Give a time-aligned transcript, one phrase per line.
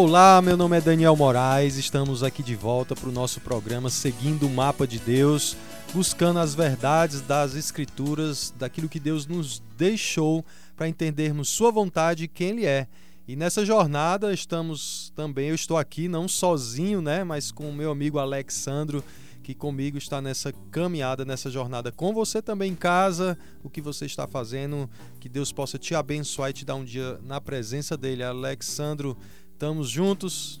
[0.00, 4.46] Olá, meu nome é Daniel Moraes, estamos aqui de volta para o nosso programa Seguindo
[4.46, 5.56] o Mapa de Deus,
[5.92, 12.28] buscando as verdades das Escrituras, daquilo que Deus nos deixou para entendermos Sua vontade e
[12.28, 12.86] quem Ele é.
[13.26, 17.90] E nessa jornada estamos também, eu estou aqui não sozinho, né, mas com o meu
[17.90, 19.02] amigo Alexandro,
[19.42, 24.06] que comigo está nessa caminhada, nessa jornada com você também em casa, o que você
[24.06, 28.22] está fazendo, que Deus possa te abençoar e te dar um dia na presença dele.
[28.22, 29.16] Alexandro,
[29.58, 30.60] estamos juntos.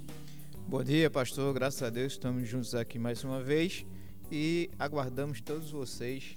[0.66, 1.54] Bom dia, pastor.
[1.54, 3.86] Graças a Deus estamos juntos aqui mais uma vez
[4.28, 6.36] e aguardamos todos vocês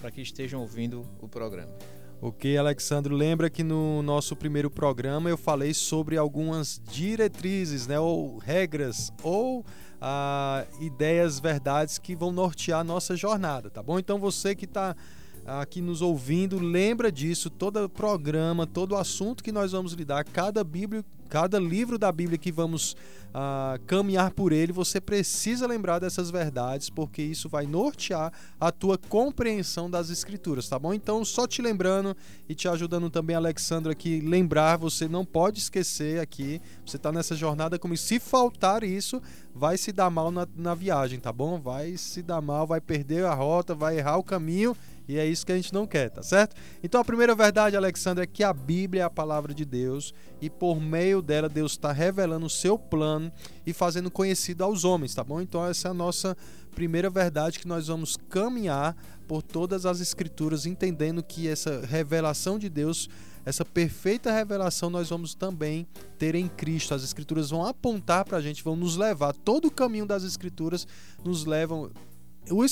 [0.00, 1.72] para que estejam ouvindo o programa.
[2.20, 8.38] Ok, Alexandro, lembra que no nosso primeiro programa eu falei sobre algumas diretrizes, né, ou
[8.38, 9.64] regras, ou
[10.00, 14.00] ah, ideias, verdades que vão nortear a nossa jornada, tá bom?
[14.00, 14.96] Então você que está
[15.44, 21.04] aqui nos ouvindo, lembra disso, todo programa, todo assunto que nós vamos lidar, cada Bíblia,
[21.28, 22.92] cada livro da Bíblia que vamos
[23.30, 28.98] uh, caminhar por ele, você precisa lembrar dessas verdades, porque isso vai nortear a tua
[28.98, 30.92] compreensão das escrituras, tá bom?
[30.92, 32.14] Então, só te lembrando
[32.48, 37.34] e te ajudando também, Alexandre, aqui, lembrar, você não pode esquecer aqui, você está nessa
[37.34, 39.20] jornada como se faltar isso,
[39.54, 41.58] vai se dar mal na, na viagem, tá bom?
[41.58, 44.76] Vai se dar mal, vai perder a rota, vai errar o caminho
[45.08, 46.54] e é isso que a gente não quer, tá certo?
[46.82, 50.48] Então a primeira verdade, Alexandre, é que a Bíblia é a palavra de Deus e
[50.48, 53.32] por meio dela Deus está revelando o seu plano
[53.66, 55.40] e fazendo conhecido aos homens, tá bom?
[55.40, 56.36] Então essa é a nossa
[56.74, 62.68] primeira verdade que nós vamos caminhar por todas as escrituras, entendendo que essa revelação de
[62.68, 63.08] Deus,
[63.44, 65.86] essa perfeita revelação, nós vamos também
[66.18, 66.94] ter em Cristo.
[66.94, 70.86] As escrituras vão apontar para a gente, vão nos levar, todo o caminho das escrituras
[71.24, 71.90] nos levam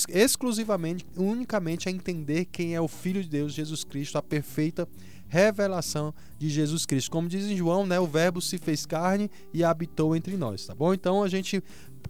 [0.08, 4.88] exclusivamente, unicamente a entender quem é o Filho de Deus, Jesus Cristo, a perfeita
[5.28, 7.10] revelação de Jesus Cristo.
[7.10, 10.74] Como diz em João, né, o verbo se fez carne e habitou entre nós, tá
[10.74, 10.92] bom?
[10.92, 11.62] Então a gente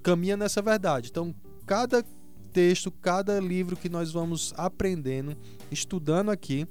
[0.03, 1.09] caminha nessa verdade.
[1.10, 1.34] Então,
[1.66, 2.03] cada
[2.53, 5.37] texto, cada livro que nós vamos aprendendo,
[5.70, 6.66] estudando aqui,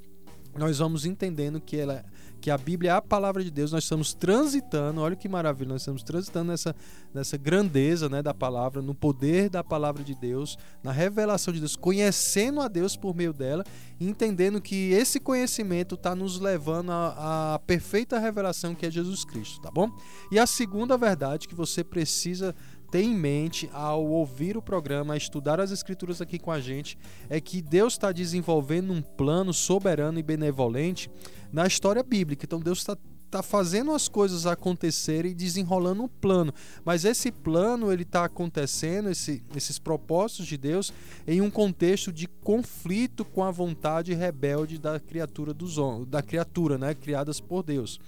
[0.58, 2.04] nós vamos entendendo que ela
[2.40, 5.82] que a Bíblia é a palavra de Deus, nós estamos transitando, olha que maravilha, nós
[5.82, 6.76] estamos transitando nessa,
[7.14, 11.76] nessa grandeza né, da palavra, no poder da palavra de Deus, na revelação de Deus,
[11.76, 13.64] conhecendo a Deus por meio dela,
[14.00, 19.70] entendendo que esse conhecimento está nos levando à perfeita revelação que é Jesus Cristo, tá
[19.70, 19.90] bom?
[20.32, 22.56] E a segunda verdade que você precisa
[22.92, 26.98] ter em mente ao ouvir o programa, estudar as escrituras aqui com a gente,
[27.30, 31.10] é que Deus está desenvolvendo um plano soberano e benevolente
[31.52, 32.46] na história bíblica.
[32.46, 32.98] Então Deus está
[33.30, 36.54] tá fazendo as coisas acontecerem e desenrolando um plano.
[36.84, 40.92] Mas esse plano ele está acontecendo, esse, esses propósitos de Deus,
[41.28, 46.94] em um contexto de conflito com a vontade rebelde da criatura dos da criatura, né,
[46.94, 48.00] criadas por Deus.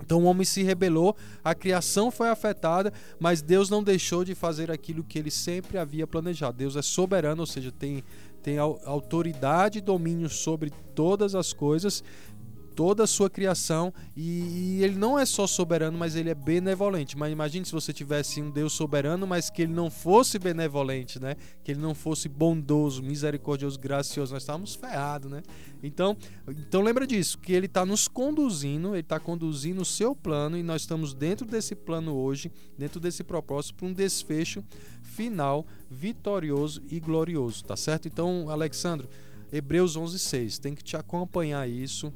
[0.00, 4.70] Então o homem se rebelou, a criação foi afetada, mas Deus não deixou de fazer
[4.70, 6.58] aquilo que ele sempre havia planejado.
[6.58, 8.04] Deus é soberano, ou seja, tem,
[8.42, 12.04] tem autoridade e domínio sobre todas as coisas,
[12.76, 17.16] toda a sua criação e, e, ele não é só soberano, mas ele é benevolente.
[17.16, 21.36] Mas imagine se você tivesse um Deus soberano, mas que ele não fosse benevolente, né?
[21.64, 25.42] Que ele não fosse bondoso, misericordioso, gracioso, nós estávamos ferrados, né?
[25.82, 26.16] Então,
[26.48, 30.62] então lembra disso, que ele está nos conduzindo, ele está conduzindo o seu plano e
[30.62, 34.62] nós estamos dentro desse plano hoje, dentro desse propósito para um desfecho
[35.02, 38.06] final vitorioso e glorioso, tá certo?
[38.06, 39.08] Então, Alexandre,
[39.50, 42.12] Hebreus 11:6, tem que te acompanhar isso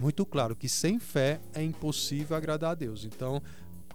[0.00, 3.04] muito claro que sem fé é impossível agradar a Deus.
[3.04, 3.42] Então,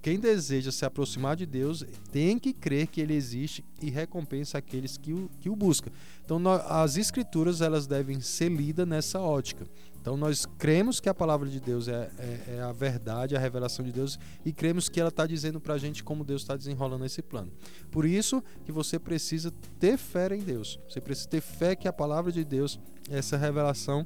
[0.04, 4.98] quem deseja se aproximar de Deus tem que crer que Ele existe e recompensa aqueles
[4.98, 5.90] que o, que o buscam.
[6.26, 9.66] Então, nós, as Escrituras elas devem ser lidas nessa ótica.
[10.02, 13.86] Então, nós cremos que a palavra de Deus é, é, é a verdade, a revelação
[13.86, 17.06] de Deus, e cremos que ela está dizendo para a gente como Deus está desenrolando
[17.06, 17.50] esse plano.
[17.90, 20.78] Por isso que você precisa ter fé em Deus.
[20.90, 22.78] Você precisa ter fé que a palavra de Deus
[23.10, 24.06] é essa revelação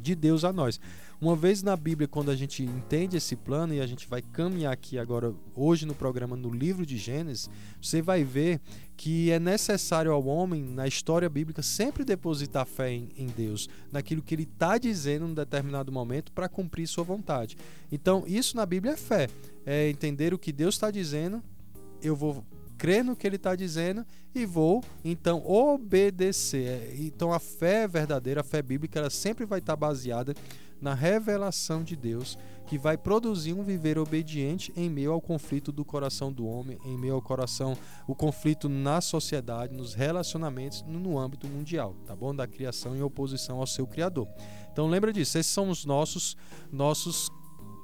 [0.00, 0.80] de Deus a nós.
[1.20, 4.72] Uma vez na Bíblia, quando a gente entende esse plano e a gente vai caminhar
[4.72, 7.50] aqui agora, hoje no programa, no livro de Gênesis,
[7.82, 8.60] você vai ver
[8.96, 14.22] que é necessário ao homem, na história bíblica, sempre depositar fé em, em Deus, naquilo
[14.22, 17.56] que ele está dizendo em um determinado momento para cumprir sua vontade.
[17.90, 19.28] Então, isso na Bíblia é fé,
[19.66, 21.42] é entender o que Deus está dizendo,
[22.00, 22.44] eu vou
[22.78, 26.94] crer no que ele está dizendo e vou então obedecer.
[26.96, 30.32] Então a fé verdadeira, a fé bíblica, ela sempre vai estar tá baseada
[30.80, 35.84] na revelação de Deus, que vai produzir um viver obediente em meio ao conflito do
[35.84, 37.76] coração do homem, em meio ao coração,
[38.06, 42.34] o conflito na sociedade, nos relacionamentos, no âmbito mundial, tá bom?
[42.34, 44.28] Da criação em oposição ao seu criador.
[44.70, 46.36] Então lembra disso, esses são os nossos
[46.70, 47.30] nossos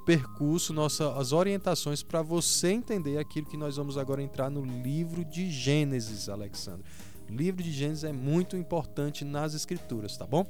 [0.05, 5.49] percurso, nossas orientações para você entender aquilo que nós vamos agora entrar no livro de
[5.49, 6.85] Gênesis, Alexandre.
[7.27, 10.45] O livro de Gênesis é muito importante nas escrituras, tá bom?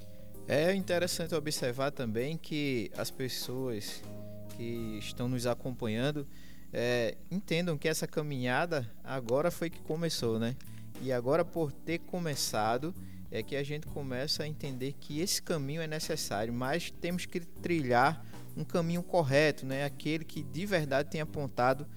[0.47, 4.03] É interessante observar também que as pessoas
[4.55, 6.27] que estão nos acompanhando
[6.71, 10.55] é, entendam que essa caminhada agora foi que começou, né?
[11.01, 12.93] E agora, por ter começado,
[13.31, 17.39] é que a gente começa a entender que esse caminho é necessário, mas temos que
[17.39, 18.23] trilhar
[18.55, 19.83] um caminho correto, né?
[19.83, 21.87] Aquele que de verdade tem apontado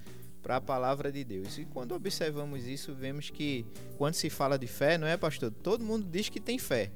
[0.41, 1.59] para a palavra de Deus.
[1.59, 3.63] E quando observamos isso, vemos que
[3.95, 5.51] quando se fala de fé, não é, pastor?
[5.51, 6.91] Todo mundo diz que tem fé,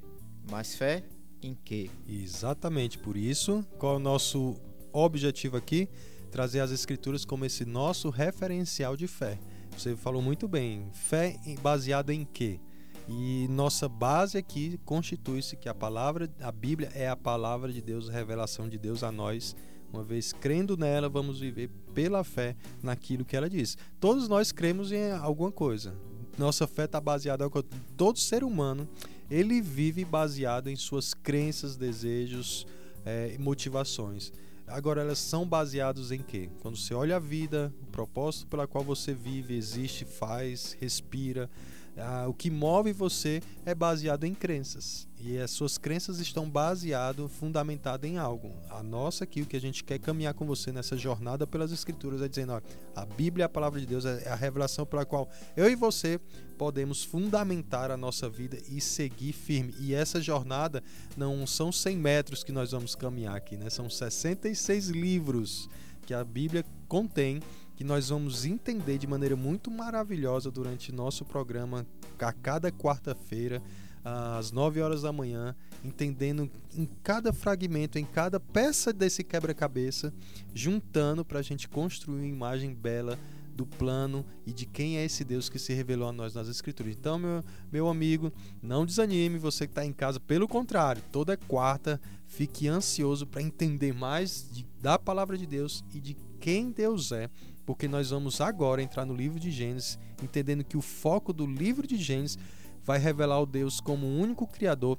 [0.49, 1.03] mas fé
[1.47, 1.89] em quê?
[2.07, 4.55] Exatamente, por isso, qual é o nosso
[4.91, 5.87] objetivo aqui?
[6.31, 9.39] Trazer as escrituras como esse nosso referencial de fé.
[9.77, 12.59] Você falou muito bem, fé baseada em quê?
[13.07, 18.09] E nossa base aqui constitui-se que a palavra, a Bíblia é a palavra de Deus,
[18.09, 19.55] a revelação de Deus a nós.
[19.91, 23.77] Uma vez crendo nela, vamos viver pela fé naquilo que ela diz.
[23.99, 25.95] Todos nós cremos em alguma coisa.
[26.37, 27.49] Nossa fé está baseada em
[27.95, 28.87] todo ser humano
[29.33, 32.67] ele vive baseado em suas crenças, desejos
[33.03, 34.31] é, e motivações.
[34.67, 36.51] Agora, elas são baseadas em quê?
[36.61, 41.49] Quando você olha a vida, o propósito pela qual você vive, existe, faz, respira,
[41.97, 45.07] ah, o que move você é baseado em crenças.
[45.19, 48.51] E as suas crenças estão baseadas, fundamentadas em algo.
[48.69, 52.21] A nossa aqui, o que a gente quer caminhar com você nessa jornada pelas Escrituras,
[52.21, 52.61] é dizendo: ó,
[52.95, 56.19] a Bíblia, a palavra de Deus, é a revelação pela qual eu e você
[56.57, 59.73] podemos fundamentar a nossa vida e seguir firme.
[59.79, 60.83] E essa jornada
[61.15, 63.69] não são 100 metros que nós vamos caminhar aqui, né?
[63.69, 65.69] São 66 livros
[66.05, 67.41] que a Bíblia contém
[67.75, 71.85] que nós vamos entender de maneira muito maravilhosa durante nosso programa
[72.19, 73.61] a cada quarta-feira
[74.03, 80.13] às 9 horas da manhã, entendendo em cada fragmento, em cada peça desse quebra-cabeça,
[80.53, 83.17] juntando para a gente construir uma imagem bela
[83.55, 86.95] do plano e de quem é esse Deus que se revelou a nós nas Escrituras.
[86.95, 92.01] Então, meu, meu amigo, não desanime, você que está em casa, pelo contrário, toda quarta
[92.25, 97.29] fique ansioso para entender mais de, da palavra de Deus e de quem Deus é,
[97.65, 101.87] porque nós vamos agora entrar no livro de Gênesis, entendendo que o foco do livro
[101.87, 102.37] de Gênesis
[102.83, 104.97] vai revelar o Deus como o único criador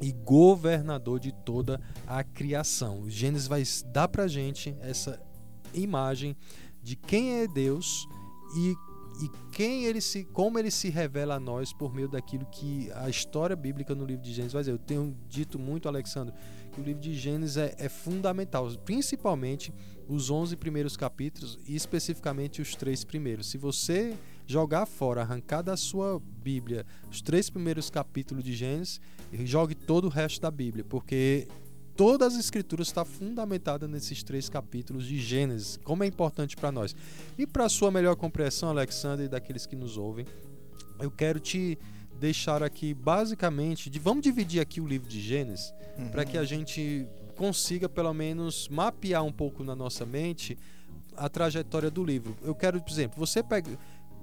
[0.00, 3.02] e governador de toda a criação.
[3.02, 3.62] O Gênesis vai
[3.92, 5.20] dar para gente essa
[5.72, 6.36] imagem
[6.82, 8.06] de quem é Deus
[8.56, 8.74] e,
[9.24, 13.08] e quem ele se, como ele se revela a nós por meio daquilo que a
[13.08, 14.72] história bíblica no livro de Gênesis vai dizer.
[14.72, 16.34] Eu tenho dito muito, Alexandre,
[16.80, 19.72] o livro de Gênesis é, é fundamental, principalmente
[20.08, 23.46] os 11 primeiros capítulos e especificamente os três primeiros.
[23.46, 24.16] Se você
[24.46, 29.00] jogar fora, arrancar da sua Bíblia os três primeiros capítulos de Gênesis,
[29.44, 31.48] jogue todo o resto da Bíblia, porque
[31.96, 36.94] todas as escrituras está fundamentada nesses três capítulos de Gênesis, como é importante para nós.
[37.38, 40.26] E para sua melhor compreensão, Alexandre, e daqueles que nos ouvem,
[41.00, 41.78] eu quero te
[42.18, 46.08] deixar aqui basicamente, de, vamos dividir aqui o livro de Gênesis, uhum.
[46.08, 50.58] para que a gente consiga pelo menos mapear um pouco na nossa mente
[51.16, 52.36] a trajetória do livro.
[52.42, 53.70] Eu quero, por exemplo, você pega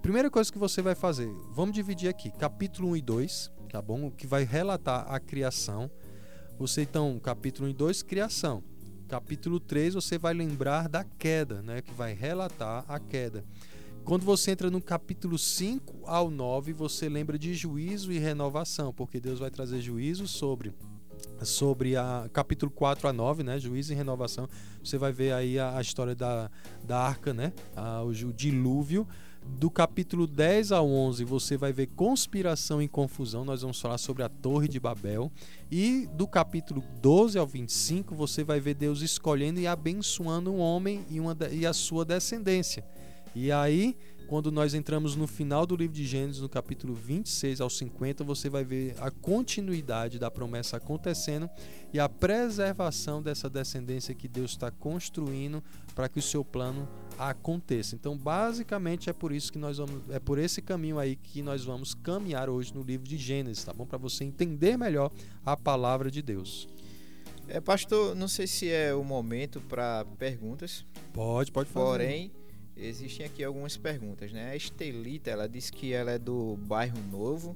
[0.02, 4.10] Primeira coisa que você vai fazer, vamos dividir aqui, capítulo 1 e 2, tá bom?
[4.10, 5.92] Que vai relatar a criação.
[6.58, 8.64] Você então, capítulo 1 e 2, criação.
[9.10, 13.44] Capítulo 3, você vai lembrar da queda, né, que vai relatar a queda.
[14.10, 19.20] Quando você entra no capítulo 5 ao 9, você lembra de juízo e renovação, porque
[19.20, 20.74] Deus vai trazer juízo sobre
[21.44, 24.50] sobre a capítulo 4 a 9, né, juízo e renovação.
[24.84, 26.50] Você vai ver aí a, a história da,
[26.84, 29.08] da arca, né, a, o dilúvio
[29.46, 34.24] do capítulo 10 ao 11 você vai ver conspiração e confusão, nós vamos falar sobre
[34.24, 35.32] a Torre de Babel.
[35.72, 41.06] E do capítulo 12 ao 25 você vai ver Deus escolhendo e abençoando um homem
[41.12, 42.84] e, uma, e a sua descendência.
[43.36, 43.96] E aí,
[44.28, 48.50] quando nós entramos no final do livro de Gênesis, no capítulo 26 ao 50, você
[48.50, 51.50] vai ver a continuidade da promessa acontecendo
[51.92, 55.64] e a preservação dessa descendência que Deus está construindo
[55.96, 57.96] para que o seu plano aconteça.
[57.96, 61.66] Então, basicamente é por isso que nós vamos, é por esse caminho aí que nós
[61.66, 63.86] vamos caminhar hoje no livro de Gênesis, tá bom?
[63.86, 65.12] Para você entender melhor
[65.46, 66.68] a palavra de Deus.
[67.48, 70.86] É, pastor, não sei se é o momento para perguntas.
[71.12, 71.86] Pode, pode fazer.
[71.86, 72.32] Porém,
[72.82, 74.52] existem aqui algumas perguntas, né?
[74.52, 77.56] A Estelita, ela disse que ela é do bairro Novo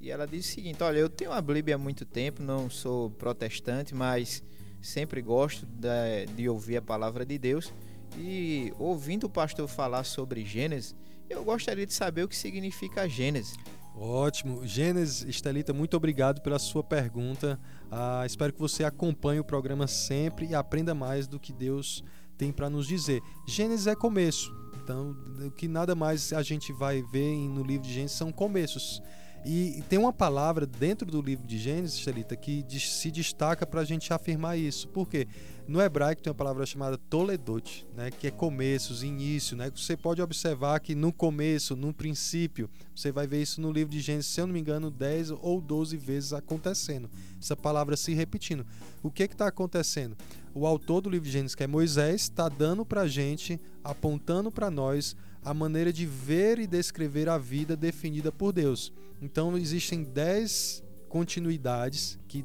[0.00, 3.10] e ela diz o seguinte: Olha, eu tenho a Bíblia há muito tempo, não sou
[3.10, 4.42] protestante, mas
[4.80, 7.72] sempre gosto de, de ouvir a palavra de Deus.
[8.18, 10.94] E ouvindo o pastor falar sobre Gênesis,
[11.30, 13.56] eu gostaria de saber o que significa Gênesis.
[13.94, 14.66] Ótimo.
[14.66, 17.58] Gênesis, Estelita, muito obrigado pela sua pergunta.
[17.90, 22.02] Ah, espero que você acompanhe o programa sempre e aprenda mais do que Deus
[22.36, 23.22] tem para nos dizer.
[23.46, 24.61] Gênesis é começo.
[24.82, 29.00] Então, o que nada mais a gente vai ver no livro de Gênesis são começos.
[29.44, 33.84] E tem uma palavra dentro do livro de Gênesis, Xelita, que se destaca para a
[33.84, 34.88] gente afirmar isso.
[34.88, 35.26] Por quê?
[35.66, 39.56] No hebraico tem uma palavra chamada toledot, né, que é começos, início.
[39.56, 39.70] Né?
[39.74, 44.00] Você pode observar que no começo, no princípio, você vai ver isso no livro de
[44.00, 47.10] Gênesis, se eu não me engano, 10 ou 12 vezes acontecendo.
[47.40, 48.64] Essa palavra se repetindo.
[49.02, 50.16] O que está acontecendo?
[50.54, 54.50] O autor do livro de Gênesis, que é Moisés, está dando para a gente, apontando
[54.50, 58.92] para nós a maneira de ver e descrever a vida definida por Deus.
[59.20, 62.44] Então existem dez continuidades que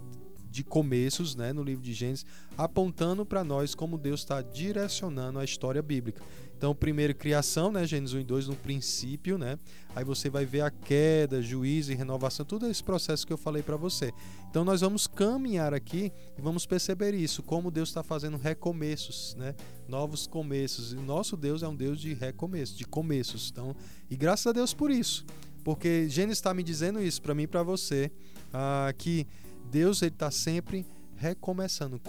[0.49, 2.25] de começos né, no livro de Gênesis,
[2.57, 6.23] apontando para nós como Deus está direcionando a história bíblica.
[6.57, 9.59] Então, primeiro, criação, né, Gênesis 1 e 2, no princípio, né?
[9.95, 13.61] Aí você vai ver a queda, juízo e renovação, todo esse processo que eu falei
[13.61, 14.11] para você.
[14.49, 19.53] Então, nós vamos caminhar aqui e vamos perceber isso, como Deus está fazendo recomeços, né?
[19.87, 20.93] Novos começos.
[20.93, 23.51] E nosso Deus é um Deus de recomeços, de começos.
[23.51, 23.75] Então,
[24.09, 25.23] e graças a Deus por isso.
[25.63, 28.09] Porque Gênesis está me dizendo isso para mim e para você,
[28.51, 29.27] ah, que
[29.69, 30.87] Deus está sempre
[31.17, 31.99] recomeçando.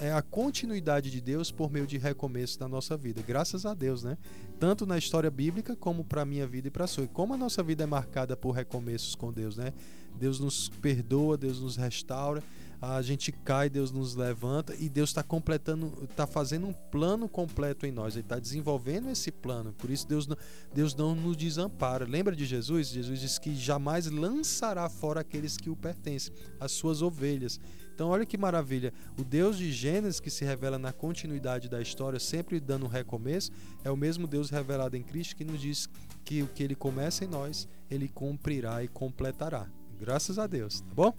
[0.00, 3.22] É a continuidade de Deus por meio de recomeço da nossa vida.
[3.26, 4.16] Graças a Deus, né?
[4.58, 7.04] Tanto na história bíblica como para a minha vida e para a sua.
[7.04, 9.72] E como a nossa vida é marcada por recomeços com Deus, né?
[10.18, 12.42] Deus nos perdoa, Deus nos restaura,
[12.80, 17.84] a gente cai, Deus nos levanta e Deus está completando, está fazendo um plano completo
[17.86, 18.14] em nós.
[18.14, 19.72] Ele está desenvolvendo esse plano.
[19.74, 20.36] Por isso Deus não,
[20.74, 22.06] Deus não nos desampara.
[22.06, 22.88] Lembra de Jesus?
[22.88, 27.60] Jesus disse que jamais lançará fora aqueles que o pertencem, as suas ovelhas.
[28.00, 28.94] Então, olha que maravilha.
[29.18, 33.52] O Deus de Gênesis, que se revela na continuidade da história, sempre dando um recomeço,
[33.84, 35.86] é o mesmo Deus revelado em Cristo que nos diz
[36.24, 39.68] que o que ele começa em nós, ele cumprirá e completará.
[39.98, 41.12] Graças a Deus, tá bom?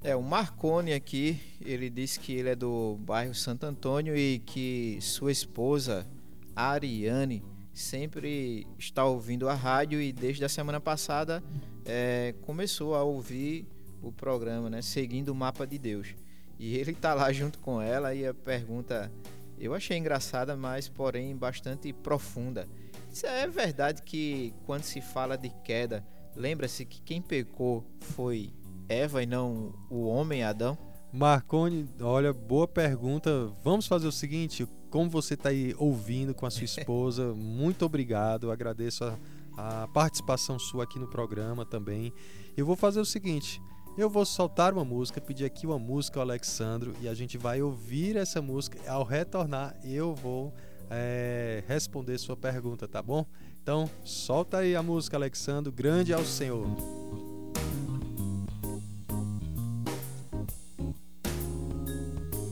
[0.00, 4.96] É, o Marconi aqui, ele disse que ele é do bairro Santo Antônio e que
[5.00, 6.06] sua esposa,
[6.54, 7.42] Ariane,
[7.74, 11.42] sempre está ouvindo a rádio e desde a semana passada
[11.84, 13.66] é, começou a ouvir
[14.00, 14.80] o programa, né?
[14.82, 16.14] Seguindo o mapa de Deus.
[16.58, 19.10] E ele tá lá junto com ela e a pergunta
[19.58, 22.68] eu achei engraçada, mas porém bastante profunda.
[23.12, 28.52] Isso é verdade que quando se fala de queda, lembra-se que quem pecou foi
[28.88, 30.78] Eva e não o homem Adão?
[31.12, 33.50] Marconi, olha, boa pergunta.
[33.62, 38.50] Vamos fazer o seguinte: como você está aí ouvindo com a sua esposa, muito obrigado.
[38.50, 39.18] agradeço a,
[39.56, 42.12] a participação sua aqui no programa também.
[42.56, 43.60] Eu vou fazer o seguinte:
[43.98, 47.60] eu vou soltar uma música, pedir aqui uma música ao Alexandro e a gente vai
[47.60, 48.78] ouvir essa música.
[48.88, 50.54] Ao retornar, eu vou
[50.88, 53.26] é, responder sua pergunta, tá bom?
[53.60, 55.72] Então, solta aí a música, Alexandro.
[55.72, 56.68] Grande ao Senhor.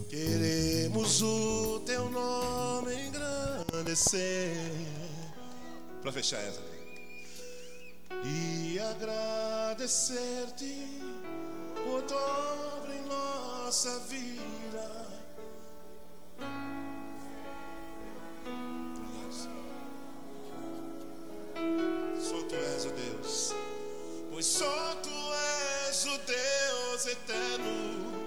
[0.09, 4.57] Queremos o teu nome engrandecer.
[6.03, 6.61] Para fechar essa.
[8.25, 9.87] E agradecer-te
[11.87, 15.07] por obra em nossa vida.
[22.19, 23.55] Só tu és o Deus,
[24.33, 25.11] pois só tu
[25.89, 28.27] és o Deus eterno.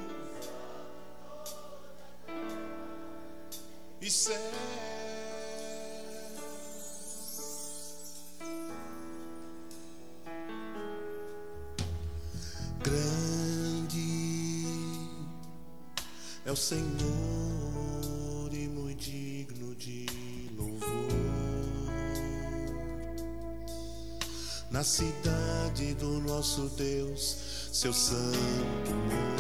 [4.02, 5.19] E certo.
[16.50, 16.90] É o Senhor
[18.52, 20.08] e muito digno de
[20.58, 20.88] louvor.
[24.72, 29.39] Na cidade do nosso Deus, seu santo monte,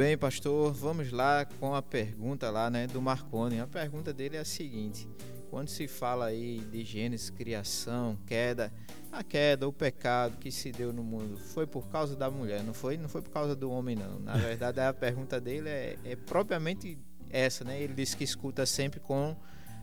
[0.00, 0.72] bem, pastor.
[0.72, 3.60] Vamos lá com a pergunta lá, né, do Marconi.
[3.60, 5.06] A pergunta dele é a seguinte:
[5.50, 8.72] quando se fala aí de Gênesis, criação, queda,
[9.12, 12.72] a queda, o pecado que se deu no mundo foi por causa da mulher, não
[12.72, 12.96] foi?
[12.96, 14.18] Não foi por causa do homem, não.
[14.20, 16.96] Na verdade, a pergunta dele é, é propriamente
[17.28, 17.78] essa, né?
[17.78, 19.36] Ele disse que escuta sempre com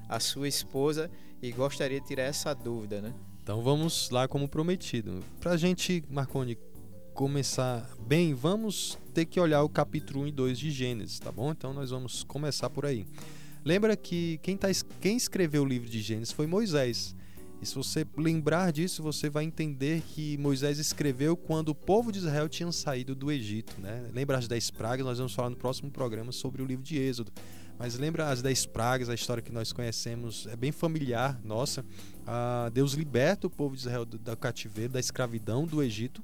[0.09, 3.13] a sua esposa e gostaria de tirar essa dúvida, né?
[3.43, 5.23] Então vamos lá como prometido.
[5.39, 6.57] Para a gente, Marconi,
[7.17, 11.51] começar bem, vamos ter que olhar o capítulo 1 e 2 de Gênesis, tá bom?
[11.51, 13.07] Então nós vamos começar por aí.
[13.65, 14.67] Lembra que quem, tá,
[15.01, 17.15] quem escreveu o livro de Gênesis foi Moisés.
[17.59, 22.19] E se você lembrar disso, você vai entender que Moisés escreveu quando o povo de
[22.19, 23.81] Israel tinha saído do Egito.
[23.81, 24.11] Né?
[24.13, 25.03] Lembra as dez pragas?
[25.03, 27.31] Nós vamos falar no próximo programa sobre o livro de Êxodo.
[27.79, 31.83] Mas lembra as dez pragas, a história que nós conhecemos, é bem familiar, nossa.
[32.27, 36.23] Ah, Deus liberta o povo de Israel do, do cativeiro, da escravidão do Egito,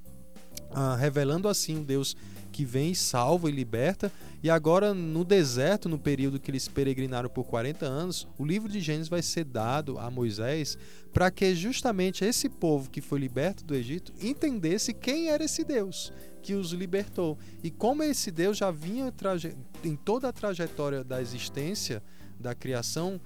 [0.74, 2.16] ah, revelando assim um Deus
[2.52, 4.12] que vem, salva e liberta.
[4.42, 8.80] E agora, no deserto, no período que eles peregrinaram por 40 anos, o livro de
[8.80, 10.78] Gênesis vai ser dado a Moisés
[11.12, 16.14] para que justamente esse povo que foi liberto do Egito entendesse quem era esse Deus
[16.42, 17.38] que os libertou.
[17.64, 19.12] E como esse Deus já vinha
[19.84, 22.04] em toda a trajetória da existência,
[22.40, 23.20] da criação,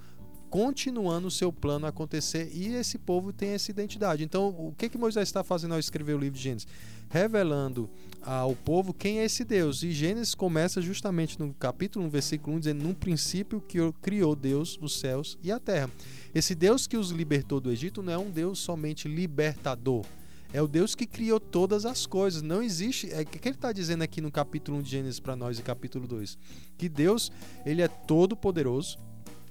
[0.48, 4.24] continuando o seu plano acontecer e esse povo tem essa identidade.
[4.24, 6.66] Então, o que que Moisés está fazendo ao escrever o livro de Gênesis?
[7.08, 7.88] Revelando
[8.22, 9.82] ao povo quem é esse Deus.
[9.82, 14.78] E Gênesis começa justamente no capítulo 1, versículo 1, dizendo: Num princípio que criou Deus
[14.80, 15.90] os céus e a terra.
[16.34, 20.04] Esse Deus que os libertou do Egito não é um Deus somente libertador,
[20.52, 22.42] é o Deus que criou todas as coisas.
[22.42, 23.12] Não existe.
[23.12, 25.62] É o que ele está dizendo aqui no capítulo 1 de Gênesis para nós e
[25.62, 26.38] capítulo 2?
[26.76, 27.30] Que Deus
[27.64, 28.98] ele é todo poderoso.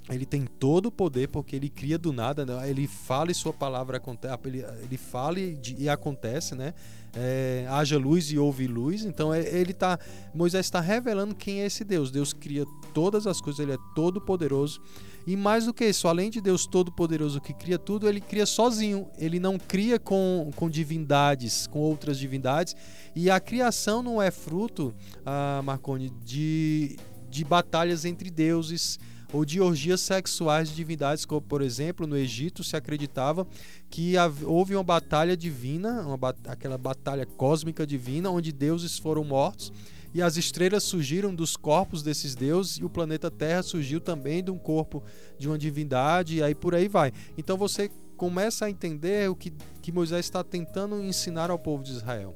[0.10, 2.70] Ele tem todo o poder porque ele cria do nada, né?
[2.70, 4.38] ele fala e sua palavra acontece,
[4.82, 6.74] ele fala e, e acontece, né?
[7.20, 9.04] É, haja luz e houve luz.
[9.04, 10.00] Então é, ele tá,
[10.34, 12.12] Moisés está revelando quem é esse Deus.
[12.12, 14.80] Deus cria todas as coisas, ele é todo poderoso.
[15.26, 19.10] E mais do que isso, além de Deus Todo-Poderoso que cria tudo, ele cria sozinho.
[19.18, 22.74] Ele não cria com, com divindades, com outras divindades.
[23.14, 26.96] E a criação não é fruto, ah, Marconi, de,
[27.30, 28.98] de batalhas entre deuses
[29.34, 33.48] ou de orgias sexuais de divindades, como por exemplo no Egito se acreditava
[33.90, 34.14] que
[34.46, 39.72] houve uma batalha divina, uma, aquela batalha cósmica divina, onde deuses foram mortos
[40.14, 44.50] e as estrelas surgiram dos corpos desses deuses e o planeta Terra surgiu também de
[44.50, 45.04] um corpo
[45.38, 47.12] de uma divindade e aí por aí vai.
[47.38, 51.92] Então você começa a entender o que, que Moisés está tentando ensinar ao povo de
[51.92, 52.36] Israel.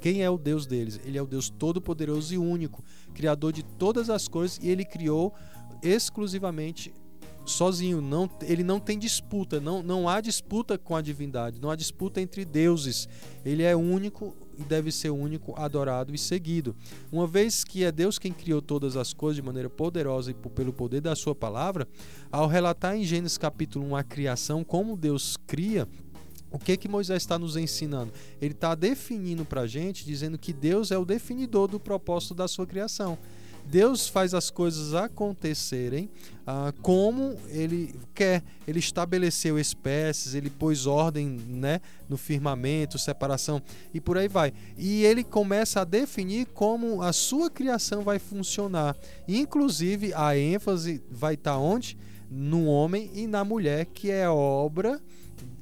[0.00, 1.00] Quem é o Deus deles?
[1.04, 5.34] Ele é o Deus todo-poderoso e único, criador de todas as coisas e ele criou
[5.82, 6.92] exclusivamente
[7.48, 11.76] sozinho, não, ele não tem disputa, não, não há disputa com a divindade, não há
[11.76, 13.08] disputa entre deuses.
[13.44, 16.76] Ele é único e deve ser único, adorado e seguido.
[17.10, 20.72] Uma vez que é Deus quem criou todas as coisas de maneira poderosa e pelo
[20.72, 21.88] poder da sua palavra,
[22.30, 25.88] ao relatar em Gênesis capítulo 1 a criação, como Deus cria,
[26.50, 28.12] o que que Moisés está nos ensinando?
[28.40, 32.48] Ele está definindo para a gente, dizendo que Deus é o definidor do propósito da
[32.48, 33.18] sua criação.
[33.70, 36.10] Deus faz as coisas acontecerem
[36.46, 38.42] ah, como Ele quer.
[38.66, 44.52] Ele estabeleceu espécies, Ele pôs ordem né, no firmamento, separação e por aí vai.
[44.76, 48.96] E Ele começa a definir como a sua criação vai funcionar.
[49.26, 51.98] Inclusive, a ênfase vai estar onde?
[52.30, 55.00] No homem e na mulher, que é obra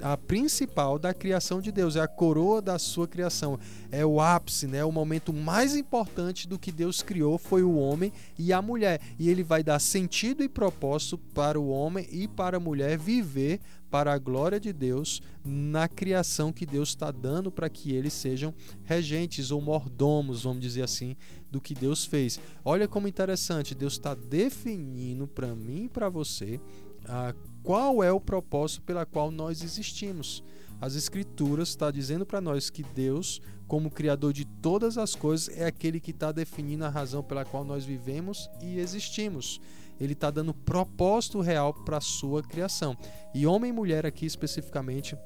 [0.00, 3.58] a principal da criação de Deus, é a coroa da sua criação,
[3.90, 4.84] é o ápice, né?
[4.84, 9.28] O momento mais importante do que Deus criou foi o homem e a mulher, e
[9.28, 14.12] ele vai dar sentido e propósito para o homem e para a mulher viver para
[14.12, 18.52] a glória de Deus na criação que Deus está dando para que eles sejam
[18.84, 21.16] regentes ou mordomos, vamos dizer assim,
[21.50, 22.40] do que Deus fez.
[22.64, 26.60] Olha como interessante, Deus está definindo para mim e para você
[27.08, 27.34] a
[27.66, 30.40] qual é o propósito pela qual nós existimos.
[30.80, 35.66] As Escrituras está dizendo para nós que Deus, como Criador de todas as coisas, é
[35.66, 39.60] aquele que está definindo a razão pela qual nós vivemos e existimos.
[39.98, 42.96] Ele está dando propósito real para a sua criação.
[43.34, 45.18] E homem e mulher aqui especificamente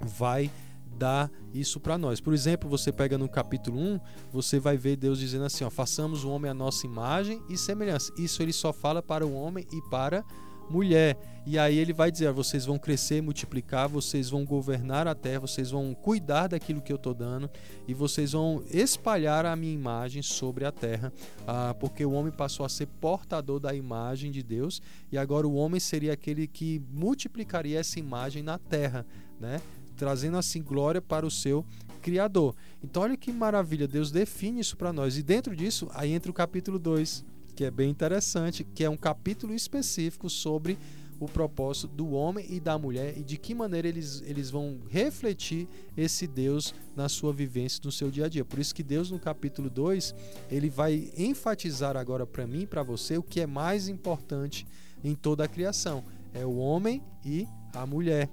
[0.00, 0.48] vai
[0.96, 2.20] dar isso para nós.
[2.20, 4.00] Por exemplo, você pega no capítulo 1,
[4.30, 8.12] você vai ver Deus dizendo assim: ó, façamos o homem à nossa imagem e semelhança.
[8.16, 10.24] Isso ele só fala para o homem e para
[10.70, 11.18] mulher.
[11.44, 15.70] E aí ele vai dizer: vocês vão crescer, multiplicar, vocês vão governar a terra, vocês
[15.70, 17.50] vão cuidar daquilo que eu estou dando
[17.88, 21.12] e vocês vão espalhar a minha imagem sobre a terra,
[21.46, 24.80] ah, porque o homem passou a ser portador da imagem de Deus
[25.10, 29.04] e agora o homem seria aquele que multiplicaria essa imagem na terra,
[29.40, 29.60] né?
[29.96, 31.64] trazendo assim glória para o seu
[32.00, 32.54] criador.
[32.82, 35.18] Então olha que maravilha, Deus define isso para nós.
[35.18, 37.22] E dentro disso, aí entra o capítulo 2,
[37.60, 40.78] que é bem interessante, que é um capítulo específico sobre
[41.18, 45.68] o propósito do homem e da mulher e de que maneira eles, eles vão refletir
[45.94, 48.46] esse Deus na sua vivência, no seu dia a dia.
[48.46, 50.14] Por isso que Deus no capítulo 2,
[50.50, 54.66] ele vai enfatizar agora para mim e para você o que é mais importante
[55.04, 56.02] em toda a criação.
[56.32, 58.30] É o homem e a mulher.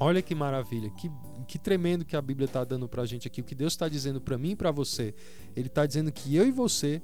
[0.00, 1.10] Olha que maravilha, que,
[1.46, 3.42] que tremendo que a Bíblia está dando para a gente aqui.
[3.42, 5.14] O que Deus está dizendo para mim e para você.
[5.54, 7.02] Ele está dizendo que eu e você,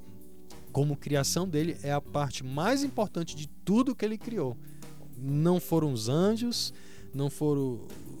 [0.71, 4.57] como criação dele, é a parte mais importante de tudo que ele criou
[5.21, 6.73] não foram os anjos,
[7.13, 7.79] não foram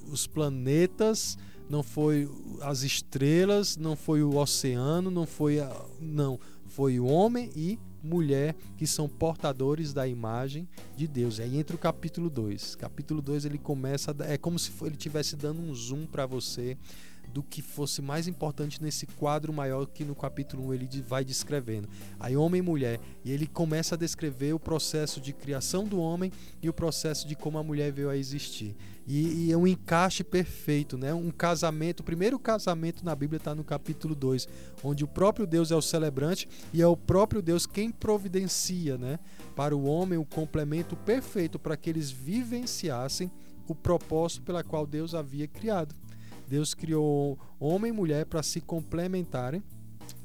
[0.09, 1.37] os planetas,
[1.69, 2.29] não foi
[2.61, 8.55] as estrelas, não foi o oceano, não foi a, não, foi o homem e mulher
[8.77, 11.39] que são portadores da imagem de Deus.
[11.39, 12.75] Aí entra o capítulo 2.
[12.75, 16.77] Capítulo 2 ele começa é como se ele estivesse dando um zoom para você
[17.33, 21.87] do que fosse mais importante nesse quadro maior que no capítulo 1 ele vai descrevendo.
[22.19, 26.31] Aí homem e mulher, e ele começa a descrever o processo de criação do homem
[26.61, 28.75] e o processo de como a mulher veio a existir.
[29.07, 31.13] E, e é um encaixe perfeito, né?
[31.13, 34.47] Um casamento, o primeiro casamento na Bíblia está no capítulo 2,
[34.83, 39.19] onde o próprio Deus é o celebrante e é o próprio Deus quem providencia, né?
[39.55, 43.31] Para o homem o complemento perfeito para que eles vivenciassem
[43.67, 45.95] o propósito pela qual Deus havia criado.
[46.51, 49.63] Deus criou homem e mulher para se complementarem,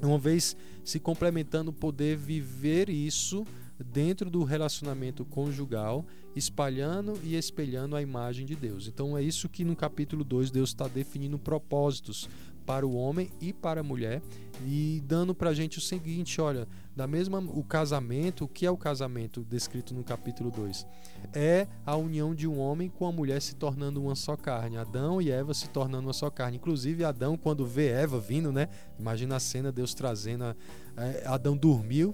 [0.01, 3.45] uma vez se complementando, poder viver isso
[3.79, 8.89] dentro do relacionamento conjugal, espalhando e espelhando a imagem de Deus.
[8.89, 12.27] Então é isso que no capítulo 2 Deus está definindo propósitos
[12.67, 14.21] para o homem e para a mulher
[14.65, 18.71] e dando para a gente o seguinte, olha, da mesma o casamento, o que é
[18.71, 20.85] o casamento descrito no capítulo 2?
[21.33, 25.21] É a união de um homem com a mulher se tornando uma só carne, Adão
[25.21, 26.57] e Eva se tornando uma só carne.
[26.57, 28.67] Inclusive Adão quando vê Eva vindo, né?
[28.99, 30.55] Imagina a cena Deus trazendo a,
[30.97, 32.13] é, Adão dormiu,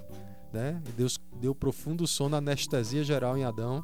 [0.52, 0.80] né?
[0.96, 3.84] Deus deu profundo sono, anestesia geral em Adão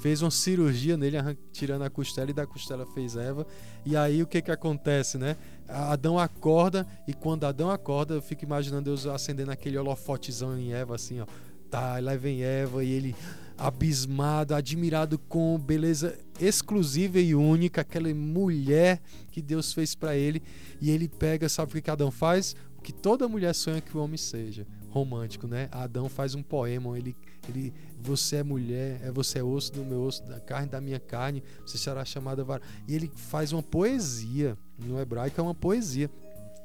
[0.00, 1.16] fez uma cirurgia nele,
[1.52, 3.46] tirando a costela, e da costela fez Eva.
[3.84, 5.36] E aí o que que acontece, né?
[5.68, 10.94] Adão acorda, e quando Adão acorda, eu fico imaginando Deus acendendo aquele holofotezão em Eva,
[10.94, 11.26] assim, ó.
[11.70, 13.14] Tá, lá vem Eva, e ele
[13.58, 20.40] abismado, admirado com beleza exclusiva e única, aquela mulher que Deus fez para ele.
[20.80, 22.54] E ele pega, sabe o que Adão faz?
[22.78, 25.68] O que toda mulher sonha que o homem seja romântico, né?
[25.70, 27.14] Adão faz um poema, ele,
[27.48, 31.00] ele, você é mulher, é você é osso do meu osso, da carne da minha
[31.00, 32.62] carne, você será chamada vara.
[32.86, 36.10] E ele faz uma poesia, no hebraico é uma poesia.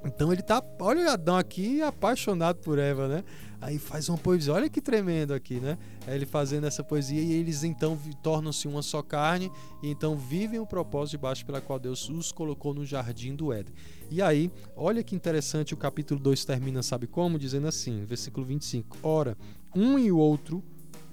[0.05, 3.23] Então ele tá, olha Adão aqui apaixonado por Eva, né?
[3.61, 5.77] Aí faz uma poesia, olha que tremendo aqui, né?
[6.05, 9.49] Ele fazendo essa poesia e eles então tornam-se uma só carne
[9.81, 13.73] e então vivem o propósito debaixo pela qual Deus os colocou no jardim do Éden.
[14.11, 17.39] E aí, olha que interessante, o capítulo 2 termina, sabe como?
[17.39, 19.37] Dizendo assim, versículo 25: Ora,
[19.73, 20.61] um e o outro,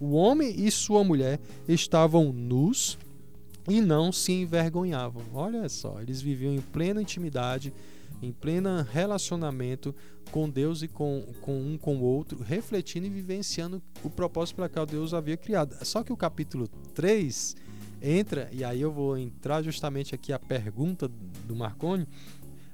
[0.00, 2.98] o homem e sua mulher, estavam nus
[3.68, 5.22] e não se envergonhavam.
[5.32, 7.72] Olha só, eles viviam em plena intimidade
[8.22, 9.94] em pleno relacionamento
[10.30, 14.68] com Deus e com, com um com o outro, refletindo e vivenciando o propósito pela
[14.68, 15.74] qual Deus havia criado.
[15.84, 17.56] Só que o capítulo 3
[18.02, 21.08] entra, e aí eu vou entrar justamente aqui a pergunta
[21.46, 22.06] do Marconi.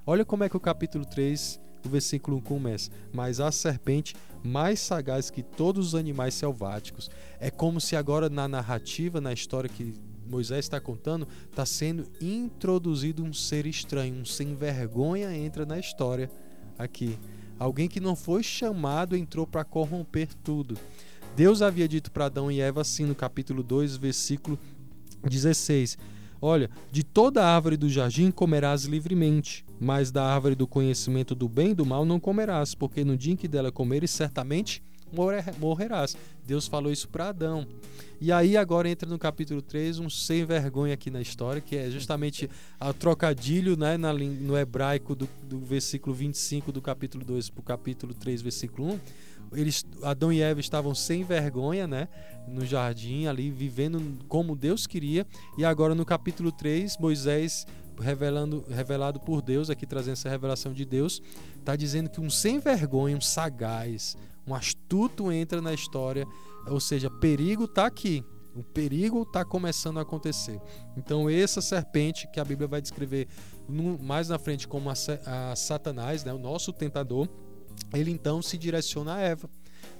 [0.04, 2.90] Olha como é que o capítulo 3, o versículo 1 começa.
[3.12, 7.10] Mas a serpente, mais sagaz que todos os animais selváticos.
[7.40, 9.94] É como se agora na narrativa, na história que
[10.28, 16.30] Moisés está contando, está sendo introduzido um ser estranho, um sem vergonha entra na história
[16.78, 17.18] aqui.
[17.58, 20.76] Alguém que não foi chamado entrou para corromper tudo.
[21.34, 24.58] Deus havia dito para Adão e Eva assim no capítulo 2, versículo
[25.24, 25.96] 16:
[26.40, 31.70] Olha, de toda árvore do jardim comerás livremente, mas da árvore do conhecimento do bem
[31.70, 34.82] e do mal não comerás, porque no dia em que dela comeres, certamente
[35.58, 36.16] morrerás.
[36.44, 37.66] Deus falou isso para Adão.
[38.20, 41.90] E aí agora entra no capítulo 3 um sem vergonha aqui na história, que é
[41.90, 42.48] justamente
[42.80, 47.62] o trocadilho né, na, no hebraico do, do versículo 25 do capítulo 2 para o
[47.62, 49.00] capítulo 3, versículo 1.
[49.52, 52.08] Eles, Adão e Eva estavam sem vergonha, né,
[52.46, 57.66] no jardim ali vivendo como Deus queria, e agora no capítulo 3, Moisés
[58.00, 61.22] revelando, revelado por Deus, aqui trazendo essa revelação de Deus,
[61.58, 66.26] está dizendo que um sem vergonha, um sagaz, um astuto entra na história,
[66.66, 68.24] ou seja, perigo está aqui.
[68.54, 70.58] O perigo está começando a acontecer.
[70.96, 73.28] Então, essa serpente que a Bíblia vai descrever
[74.00, 74.94] mais na frente como a,
[75.26, 77.28] a Satanás, né, o nosso tentador,
[77.94, 79.48] ele então se direciona a Eva.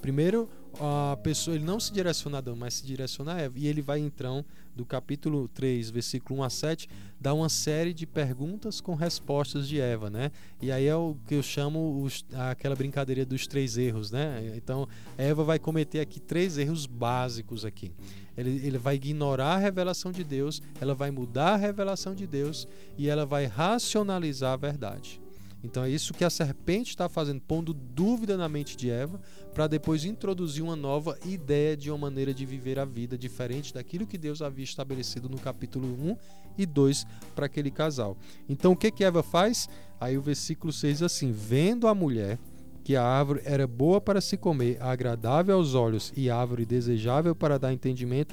[0.00, 0.48] Primeiro,
[0.80, 3.58] a pessoa, ele não se direciona a Adão, mas se direciona a Eva.
[3.58, 6.88] E ele vai então, do capítulo 3, versículo 1 a 7,
[7.20, 10.30] dar uma série de perguntas com respostas de Eva, né?
[10.60, 14.52] E aí é o que eu chamo os, aquela brincadeira dos três erros, né?
[14.56, 14.86] Então,
[15.16, 17.90] Eva vai cometer aqui três erros básicos aqui.
[18.36, 22.68] Ele, ele vai ignorar a revelação de Deus, ela vai mudar a revelação de Deus
[22.98, 25.20] e ela vai racionalizar a verdade.
[25.66, 29.20] Então é isso que a serpente está fazendo, pondo dúvida na mente de Eva,
[29.52, 34.06] para depois introduzir uma nova ideia de uma maneira de viver a vida diferente daquilo
[34.06, 36.16] que Deus havia estabelecido no capítulo 1
[36.56, 38.16] e 2 para aquele casal.
[38.48, 39.68] Então o que que Eva faz?
[40.00, 42.38] Aí o versículo 6 assim: Vendo a mulher
[42.84, 47.58] que a árvore era boa para se comer, agradável aos olhos e árvore desejável para
[47.58, 48.32] dar entendimento,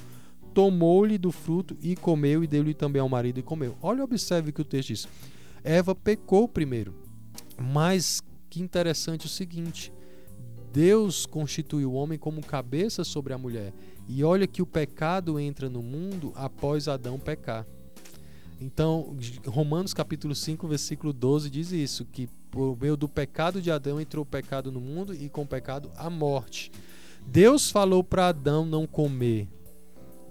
[0.53, 3.75] tomou-lhe do fruto e comeu e deu-lhe também ao marido e comeu.
[3.81, 5.07] Olha, observe que o texto diz.
[5.63, 7.02] Eva pecou primeiro.
[7.57, 9.91] Mas que interessante o seguinte:
[10.71, 13.73] Deus constituiu o homem como cabeça sobre a mulher.
[14.07, 17.65] E olha que o pecado entra no mundo após Adão pecar.
[18.59, 23.99] Então, Romanos capítulo 5, versículo 12 diz isso, que por meio do pecado de Adão
[23.99, 26.71] entrou o pecado no mundo e com o pecado a morte.
[27.25, 29.47] Deus falou para Adão não comer.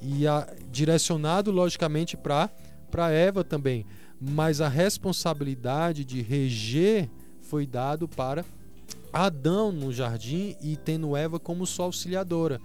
[0.00, 2.50] E a, direcionado logicamente para
[2.90, 3.86] para Eva também,
[4.24, 8.44] mas a responsabilidade de reger foi dado para
[9.12, 12.60] Adão no jardim e tendo Eva como sua auxiliadora.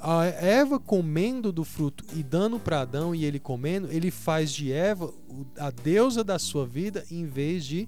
[0.00, 4.72] A Eva comendo do fruto e dando para Adão e ele comendo, ele faz de
[4.72, 5.12] Eva
[5.58, 7.86] a deusa da sua vida em vez de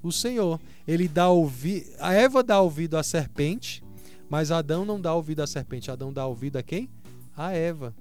[0.00, 0.60] o Senhor.
[0.86, 3.82] Ele dá ouvido, a Eva dá ouvido à serpente,
[4.30, 5.90] mas Adão não dá ouvido à serpente.
[5.90, 6.88] Adão dá ouvido a quem?
[7.36, 7.94] A Eva.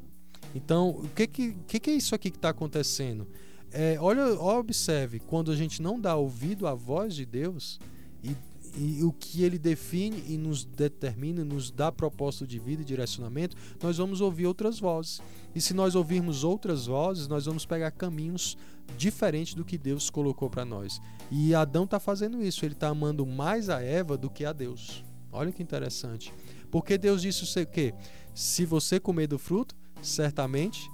[0.54, 3.28] Então, o que, que, que, que é isso aqui que está acontecendo?
[3.74, 7.80] É, olha, observe, quando a gente não dá ouvido à voz de Deus
[8.24, 8.36] e,
[8.78, 13.56] e o que ele define e nos determina, nos dá propósito de vida e direcionamento,
[13.82, 15.22] nós vamos ouvir outras vozes.
[15.56, 18.56] E se nós ouvirmos outras vozes, nós vamos pegar caminhos
[18.98, 21.02] diferentes do que Deus colocou para nós.
[21.32, 25.04] E Adão está fazendo isso, ele está amando mais a Eva do que a Deus.
[25.32, 26.32] Olha que interessante.
[26.70, 27.94] Porque Deus disse o quê?
[28.36, 30.88] Se você comer do fruto, certamente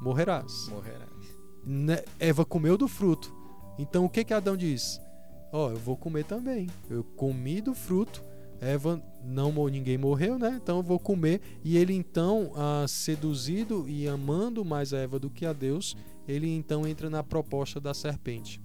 [0.00, 0.68] morrerás.
[0.68, 1.13] Morrerás.
[1.66, 3.34] Né, Eva comeu do fruto.
[3.78, 5.00] Então o que que Adão diz?
[5.52, 6.68] Ó, oh, eu vou comer também.
[6.90, 8.22] Eu comi do fruto.
[8.60, 10.58] Eva não ninguém morreu, né?
[10.62, 11.40] Então eu vou comer.
[11.62, 15.96] E ele então, ah, seduzido e amando mais a Eva do que a Deus,
[16.26, 18.60] ele então entra na proposta da serpente,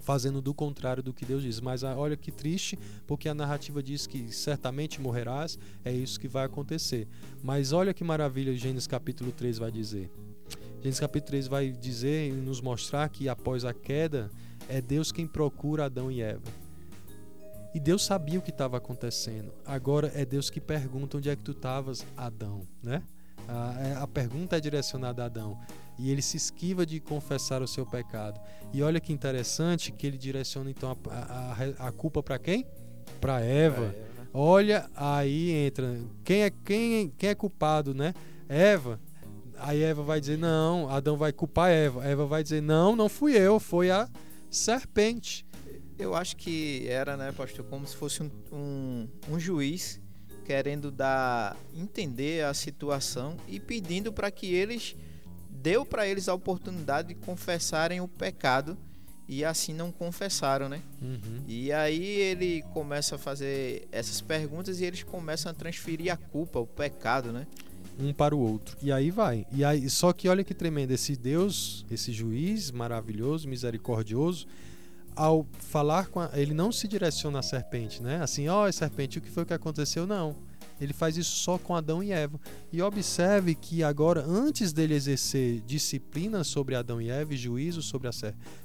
[0.00, 1.60] fazendo do contrário do que Deus diz.
[1.60, 5.58] Mas ah, olha que triste, porque a narrativa diz que certamente morrerás.
[5.84, 7.08] É isso que vai acontecer.
[7.42, 10.10] Mas olha que maravilha Gênesis capítulo 3 vai dizer.
[10.84, 14.30] Gênesis capítulo 3 vai dizer e nos mostrar que após a queda
[14.68, 16.42] é Deus quem procura Adão e Eva.
[17.74, 19.50] E Deus sabia o que estava acontecendo.
[19.64, 23.02] Agora é Deus que pergunta onde é que tu estavas, Adão, né?
[23.48, 25.58] A, é, a, pergunta é direcionada a Adão
[25.98, 28.38] e ele se esquiva de confessar o seu pecado.
[28.70, 32.66] E olha que interessante que ele direciona então a, a, a culpa para quem?
[33.22, 33.86] Para Eva.
[33.86, 33.94] Eva.
[34.34, 38.12] Olha aí entra quem é quem quem é culpado, né?
[38.46, 39.00] Eva.
[39.58, 42.04] Aí Eva vai dizer não, Adão vai culpar Eva.
[42.04, 44.08] Eva vai dizer não, não fui eu, foi a
[44.50, 45.46] serpente.
[45.98, 50.00] Eu acho que era, né, pastor, como se fosse um, um, um juiz
[50.44, 54.94] querendo dar entender a situação e pedindo para que eles
[55.48, 58.76] deu para eles a oportunidade de confessarem o pecado
[59.26, 60.82] e assim não confessaram, né?
[61.00, 61.42] Uhum.
[61.48, 66.58] E aí ele começa a fazer essas perguntas e eles começam a transferir a culpa,
[66.58, 67.46] o pecado, né?
[67.98, 68.76] Um para o outro.
[68.82, 69.46] E aí vai.
[69.52, 74.46] E aí, só que olha que tremendo esse Deus, esse juiz maravilhoso, misericordioso,
[75.14, 78.20] ao falar com a, ele não se direciona à serpente, né?
[78.22, 80.06] Assim, ó, oh, serpente, o que foi que aconteceu?
[80.06, 80.36] Não.
[80.80, 82.38] Ele faz isso só com Adão e Eva.
[82.72, 88.08] E observe que agora, antes dele exercer disciplina sobre Adão e Eva, e juízo sobre,
[88.08, 88.12] a,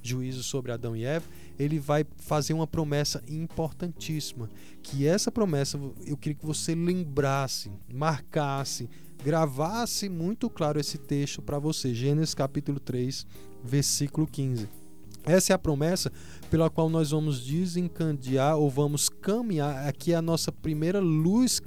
[0.02, 1.26] juízo sobre Adão e Eva,
[1.58, 4.50] ele vai fazer uma promessa importantíssima.
[4.82, 8.90] Que essa promessa eu queria que você lembrasse, marcasse,
[9.24, 11.94] gravasse muito claro esse texto para você.
[11.94, 13.26] Gênesis capítulo 3,
[13.64, 14.68] versículo 15.
[15.26, 16.12] Essa é a promessa
[16.50, 19.88] pela qual nós vamos desencandear ou vamos caminhar.
[19.88, 21.62] Aqui é a nossa primeira luz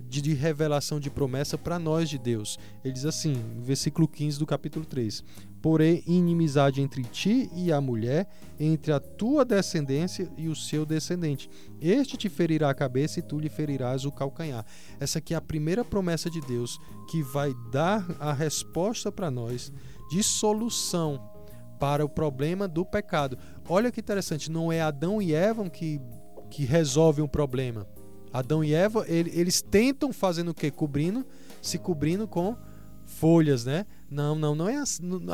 [0.00, 2.58] de, de revelação de promessa para nós de Deus.
[2.82, 5.22] Ele diz assim, versículo 15 do capítulo 3:
[5.60, 11.50] Porém, inimizade entre ti e a mulher, entre a tua descendência e o seu descendente.
[11.80, 14.64] Este te ferirá a cabeça e tu lhe ferirás o calcanhar.
[15.00, 16.78] Essa aqui é a primeira promessa de Deus
[17.10, 19.72] que vai dar a resposta para nós
[20.10, 21.20] de solução
[21.78, 23.38] para o problema do pecado.
[23.68, 26.00] Olha que interessante, não é Adão e Eva que,
[26.50, 27.86] que resolvem o problema
[28.32, 30.70] Adão e Eva, ele, eles tentam fazendo o quê?
[30.70, 31.26] Cobrindo,
[31.62, 32.56] se cobrindo com
[33.04, 33.86] folhas, né?
[34.10, 34.84] Não, não, não é a,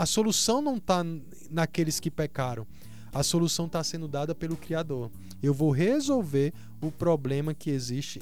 [0.01, 1.05] a solução não está
[1.51, 2.67] naqueles que pecaram.
[3.13, 5.11] A solução está sendo dada pelo Criador.
[5.43, 8.21] Eu vou resolver o problema que existe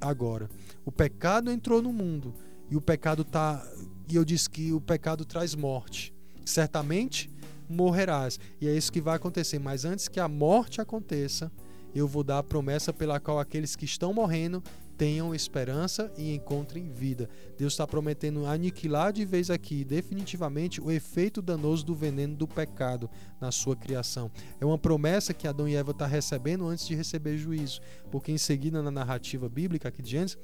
[0.00, 0.50] agora.
[0.84, 2.34] O pecado entrou no mundo
[2.70, 3.66] e o pecado tá
[4.08, 6.14] e eu disse que o pecado traz morte.
[6.44, 7.30] Certamente
[7.68, 8.38] morrerás.
[8.60, 11.50] E é isso que vai acontecer, mas antes que a morte aconteça,
[11.94, 14.62] eu vou dar a promessa pela qual aqueles que estão morrendo
[14.96, 17.28] tenham esperança e encontrem vida.
[17.58, 23.08] Deus está prometendo aniquilar de vez aqui, definitivamente, o efeito danoso do veneno do pecado
[23.40, 24.30] na sua criação.
[24.60, 27.80] É uma promessa que Adão e Eva estão tá recebendo antes de receber juízo,
[28.10, 30.38] porque em seguida, na narrativa bíblica aqui de Gênesis,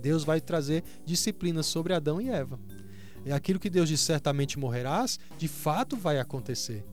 [0.00, 2.58] Deus vai trazer disciplinas sobre Adão e Eva.
[3.24, 6.84] E aquilo que Deus diz certamente morrerás, de fato vai acontecer.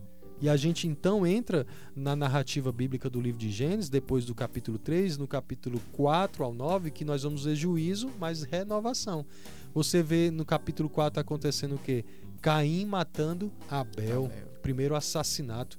[0.41, 4.77] E a gente então entra na narrativa bíblica do livro de Gênesis, depois do capítulo
[4.77, 9.25] 3, no capítulo 4 ao 9, que nós vamos ver juízo, mas renovação.
[9.73, 12.05] Você vê no capítulo 4 acontecendo o quê?
[12.41, 14.47] Caim matando Abel, Abel.
[14.61, 15.77] primeiro assassinato.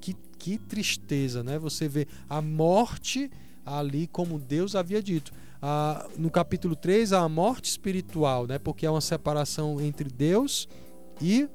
[0.00, 1.58] Que, que tristeza, né?
[1.58, 3.30] Você vê a morte
[3.64, 5.32] ali como Deus havia dito.
[5.62, 8.58] Ah, no capítulo 3, a morte espiritual, né?
[8.58, 10.68] Porque é uma separação entre Deus
[11.20, 11.48] e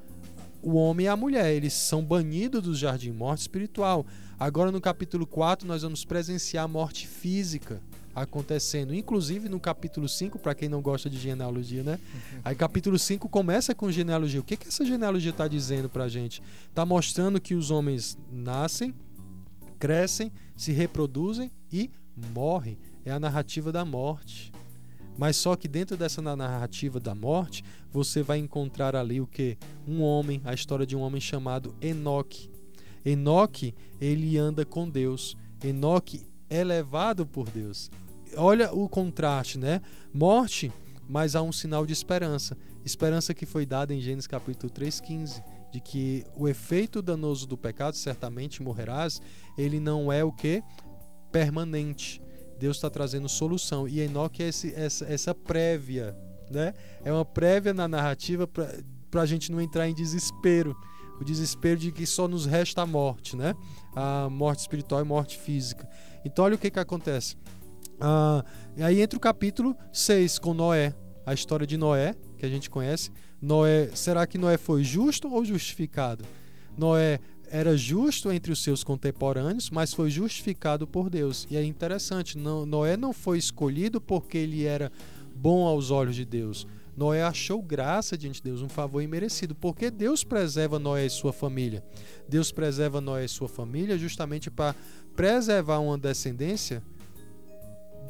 [0.65, 1.53] o homem e a mulher.
[1.53, 4.05] Eles são banidos do jardim, morte espiritual.
[4.37, 7.79] Agora no capítulo 4 nós vamos presenciar a morte física
[8.15, 11.99] acontecendo, inclusive no capítulo 5, para quem não gosta de genealogia, né?
[12.43, 14.39] Aí capítulo 5 começa com genealogia.
[14.39, 16.41] O que, que essa genealogia está dizendo para a gente?
[16.69, 18.95] Está mostrando que os homens nascem,
[19.77, 21.91] crescem, se reproduzem e
[22.33, 22.77] morrem.
[23.03, 24.51] É a narrativa da morte.
[25.17, 29.57] Mas só que dentro dessa narrativa da morte, você vai encontrar ali o que?
[29.87, 32.49] Um homem, a história de um homem chamado Enoque.
[33.05, 35.37] Enoque, ele anda com Deus.
[35.63, 37.89] Enoque é levado por Deus.
[38.35, 39.81] Olha o contraste, né?
[40.13, 40.71] Morte,
[41.07, 42.57] mas há um sinal de esperança.
[42.83, 45.41] Esperança que foi dada em Gênesis capítulo 3:15,
[45.71, 49.21] de que o efeito danoso do pecado, certamente morrerás,
[49.57, 50.61] ele não é o que?
[51.31, 52.21] Permanente
[52.57, 53.87] Deus está trazendo solução.
[53.87, 56.15] E Enoque é esse, essa, essa prévia,
[56.49, 56.73] né?
[57.03, 60.75] É uma prévia na narrativa para a gente não entrar em desespero.
[61.19, 63.55] O desespero de que só nos resta a morte, né?
[63.95, 65.87] A morte espiritual e morte física.
[66.25, 67.37] Então, olha o que, que acontece.
[67.99, 68.43] Ah,
[68.77, 70.93] aí entra o capítulo 6 com Noé.
[71.25, 73.09] A história de Noé, que a gente conhece.
[73.41, 76.23] Noé, será que Noé foi justo ou justificado?
[76.77, 77.19] Noé
[77.49, 81.47] era justo entre os seus contemporâneos, mas foi justificado por Deus.
[81.49, 84.91] E é interessante, Noé não foi escolhido porque ele era
[85.35, 86.67] bom aos olhos de Deus.
[86.95, 91.33] Noé achou graça diante de Deus, um favor imerecido, porque Deus preserva Noé e sua
[91.33, 91.83] família.
[92.27, 94.73] Deus preserva Noé e sua família justamente para
[95.15, 96.81] preservar uma descendência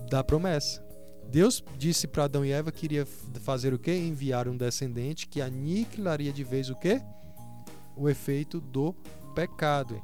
[0.10, 0.86] da promessa.
[1.32, 3.08] Deus disse para Adão e Eva que iria
[3.42, 3.96] fazer o quê?
[3.96, 7.02] Enviar um descendente que aniquilaria de vez o quê?
[7.96, 8.96] O efeito do
[9.36, 10.02] pecado.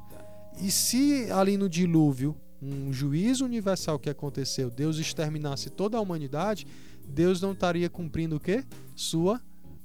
[0.60, 6.66] E se ali no dilúvio, um juízo universal que aconteceu, Deus exterminasse toda a humanidade,
[7.08, 8.64] Deus não estaria cumprindo o quê?
[8.94, 9.40] Sua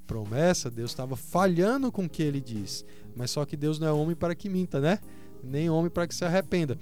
[0.06, 0.70] promessa.
[0.70, 2.86] Deus estava falhando com o que ele diz.
[3.16, 5.00] Mas só que Deus não é homem para que minta, né?
[5.44, 6.78] Nem homem para que se arrependa.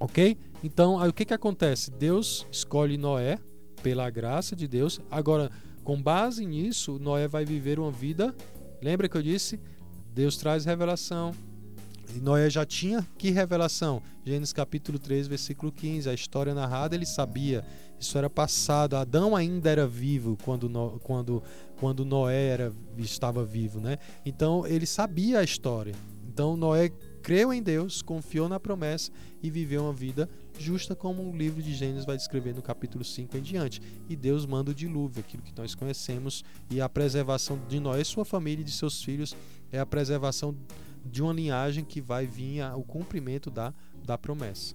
[0.00, 0.36] Ok?
[0.64, 1.90] Então, aí o que, que acontece?
[1.90, 3.38] Deus escolhe Noé
[3.82, 5.00] pela graça de Deus.
[5.10, 5.50] Agora,
[5.84, 8.34] com base nisso, Noé vai viver uma vida.
[8.82, 9.60] Lembra que eu disse?
[10.12, 11.32] Deus traz revelação,
[12.20, 14.02] Noé já tinha que revelação?
[14.24, 16.08] Gênesis capítulo 3, versículo 15.
[16.08, 17.64] A história narrada, ele sabia.
[17.98, 18.96] Isso era passado.
[18.96, 20.68] Adão ainda era vivo quando,
[21.02, 21.42] quando,
[21.76, 23.80] quando Noé era, estava vivo.
[23.80, 23.98] Né?
[24.24, 25.94] Então ele sabia a história.
[26.32, 26.90] Então Noé
[27.22, 31.74] creu em Deus, confiou na promessa e viveu uma vida justa, como o livro de
[31.74, 33.82] Gênesis vai descrever no capítulo 5 em diante.
[34.08, 38.24] E Deus manda o dilúvio, aquilo que nós conhecemos, e a preservação de Noé sua
[38.24, 39.36] família e de seus filhos
[39.70, 40.56] é a preservação
[41.04, 43.74] de uma linhagem que vai vir ao cumprimento da,
[44.04, 44.74] da promessa.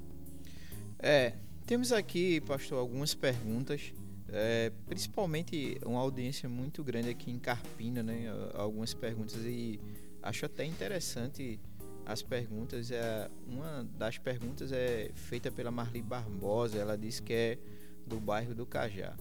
[1.00, 1.34] É,
[1.66, 3.94] temos aqui, pastor, algumas perguntas,
[4.30, 8.26] é, principalmente uma audiência muito grande aqui em Carpina, né?
[8.54, 9.80] Algumas perguntas e
[10.22, 11.60] acho até interessante
[12.06, 12.92] as perguntas.
[12.92, 17.58] É, uma das perguntas é feita pela Marli Barbosa, ela diz que é
[18.06, 19.16] do bairro do Cajá.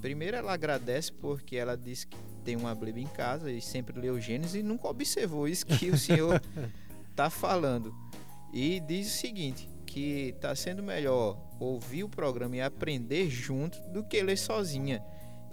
[0.00, 4.18] Primeiro ela agradece porque ela disse que tem uma Bíblia em casa e sempre leu
[4.18, 6.40] Gênesis e nunca observou isso que o senhor
[7.10, 7.94] está falando.
[8.52, 14.02] E diz o seguinte, que está sendo melhor ouvir o programa e aprender junto do
[14.02, 15.04] que ler sozinha.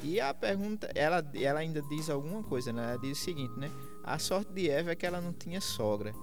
[0.04, 2.84] E a pergunta, ela, ela ainda diz alguma coisa, né?
[2.91, 3.70] Ela diz o seguinte, né?
[4.04, 6.14] A sorte de Eva é que ela não tinha sogra.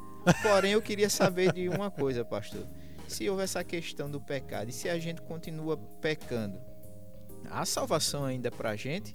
[0.42, 2.64] Porém, eu queria saber de uma coisa, pastor.
[3.06, 6.58] se houve essa questão do pecado e se a gente continua pecando,
[7.50, 9.14] há salvação ainda para a gente?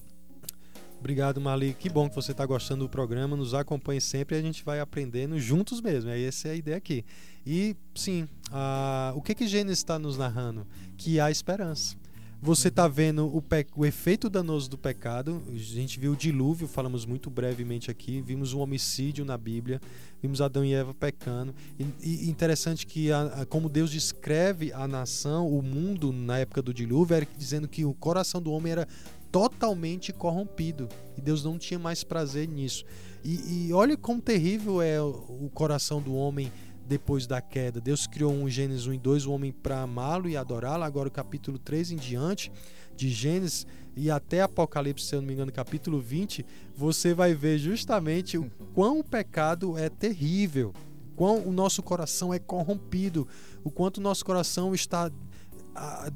[0.99, 1.73] Obrigado, Mali.
[1.73, 3.37] Que bom que você está gostando do programa.
[3.37, 6.09] Nos acompanhe sempre e a gente vai aprendendo juntos mesmo.
[6.09, 7.05] Essa é a ideia aqui.
[7.45, 9.13] E sim, a...
[9.15, 10.67] o que que Gênesis está nos narrando?
[10.97, 11.95] Que há esperança.
[12.41, 13.67] Você está vendo o, pe...
[13.75, 15.43] o efeito danoso do pecado.
[15.49, 18.21] A gente viu o dilúvio, falamos muito brevemente aqui.
[18.21, 19.81] Vimos um homicídio na Bíblia.
[20.21, 21.53] Vimos Adão e Eva pecando.
[21.77, 26.73] E, e interessante que, a, como Deus descreve a nação, o mundo na época do
[26.73, 28.87] dilúvio, era dizendo que o coração do homem era
[29.29, 30.87] totalmente corrompido.
[31.17, 32.85] E Deus não tinha mais prazer nisso.
[33.21, 35.09] E, e olha como terrível é o,
[35.41, 36.49] o coração do homem
[36.89, 37.79] depois da queda.
[37.79, 40.83] Deus criou um Gênesis 1 e 2, o homem para amá-lo e adorá-lo.
[40.83, 42.51] Agora o capítulo 3 em diante
[42.95, 47.59] de Gênesis e até Apocalipse, se eu não me engano, capítulo 20, você vai ver
[47.59, 50.73] justamente o quão o pecado é terrível,
[51.15, 53.27] quão o nosso coração é corrompido,
[53.63, 55.11] o quanto o nosso coração está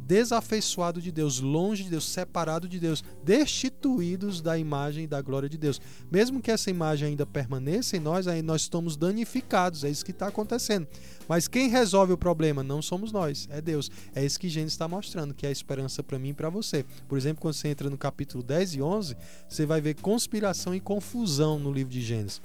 [0.05, 5.47] desafeiçoado de Deus, longe de Deus, separado de Deus, destituídos da imagem e da glória
[5.47, 5.79] de Deus.
[6.11, 10.11] Mesmo que essa imagem ainda permaneça em nós, aí nós estamos danificados, é isso que
[10.11, 10.87] está acontecendo.
[11.27, 13.89] Mas quem resolve o problema não somos nós, é Deus.
[14.13, 16.85] É isso que Gênesis está mostrando, que é a esperança para mim e para você.
[17.07, 19.15] Por exemplo, quando você entra no capítulo 10 e 11,
[19.47, 22.41] você vai ver conspiração e confusão no livro de Gênesis.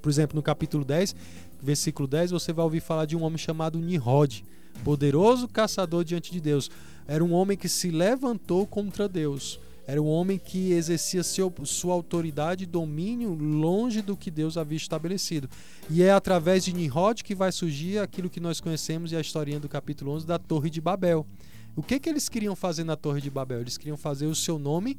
[0.00, 1.14] Por exemplo, no capítulo 10,
[1.60, 4.44] versículo 10, você vai ouvir falar de um homem chamado Nirod
[4.84, 6.70] poderoso caçador diante de Deus.
[7.06, 9.60] Era um homem que se levantou contra Deus.
[9.86, 14.76] Era um homem que exercia seu, sua autoridade e domínio longe do que Deus havia
[14.76, 15.48] estabelecido.
[15.88, 19.60] E é através de Nimrod que vai surgir aquilo que nós conhecemos e a historinha
[19.60, 21.24] do capítulo 11 da Torre de Babel.
[21.76, 23.60] O que, que eles queriam fazer na Torre de Babel?
[23.60, 24.98] Eles queriam fazer o seu nome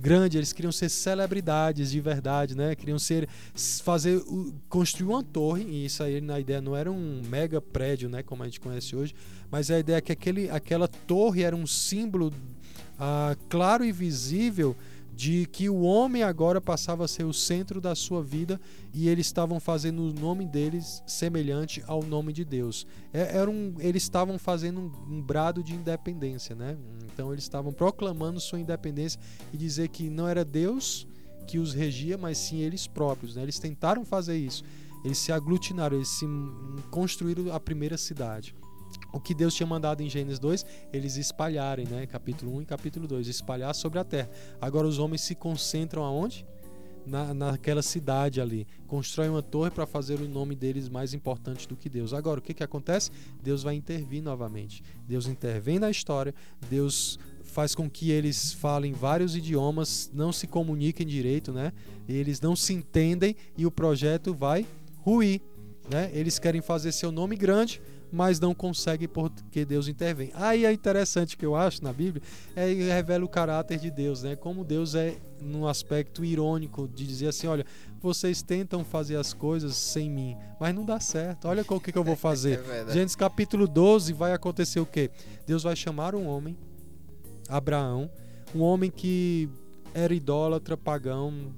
[0.00, 2.74] grande, eles queriam ser celebridades de verdade, né?
[2.74, 3.28] Queriam ser
[3.82, 4.22] fazer
[4.68, 8.42] construir uma torre, e isso aí na ideia não era um mega prédio, né, como
[8.42, 9.14] a gente conhece hoje,
[9.50, 12.32] mas a ideia é que aquele, aquela torre era um símbolo
[12.98, 14.74] ah, claro e visível
[15.12, 18.60] de que o homem agora passava a ser o centro da sua vida
[18.94, 22.86] e eles estavam fazendo o nome deles semelhante ao nome de Deus.
[23.12, 26.76] É, era um, eles estavam fazendo um, um brado de independência, né?
[27.12, 29.20] Então eles estavam proclamando sua independência
[29.52, 31.06] e dizer que não era Deus
[31.46, 33.34] que os regia, mas sim eles próprios.
[33.34, 33.42] Né?
[33.42, 34.62] Eles tentaram fazer isso.
[35.04, 36.26] Eles se aglutinaram, eles se
[36.90, 38.54] construíram a primeira cidade
[39.12, 42.06] o que Deus tinha mandado em Gênesis 2, eles espalharem, né?
[42.06, 44.30] Capítulo 1 e capítulo 2, espalhar sobre a terra.
[44.60, 46.46] Agora os homens se concentram aonde?
[47.06, 48.66] Na, naquela cidade ali.
[48.86, 52.12] Constroem uma torre para fazer o nome deles mais importante do que Deus.
[52.12, 53.10] Agora, o que, que acontece?
[53.42, 54.82] Deus vai intervir novamente.
[55.08, 56.34] Deus intervém na história,
[56.68, 61.72] Deus faz com que eles falem vários idiomas, não se comuniquem direito, né?
[62.08, 64.66] Eles não se entendem e o projeto vai
[64.98, 65.40] ruir.
[65.90, 66.10] Né?
[66.14, 67.82] Eles querem fazer seu nome grande,
[68.12, 70.30] mas não consegue porque Deus intervém.
[70.34, 72.22] Aí é interessante que eu acho na Bíblia,
[72.56, 74.36] é revela o caráter de Deus, né?
[74.36, 77.64] Como Deus é num aspecto irônico de dizer assim, olha,
[78.00, 81.46] vocês tentam fazer as coisas sem mim, mas não dá certo.
[81.46, 82.60] Olha o que, que eu vou fazer.
[82.68, 85.10] é Gênesis capítulo 12 vai acontecer o quê?
[85.46, 86.56] Deus vai chamar um homem,
[87.48, 88.10] Abraão,
[88.54, 89.48] um homem que
[89.94, 91.52] era idólatra, pagão,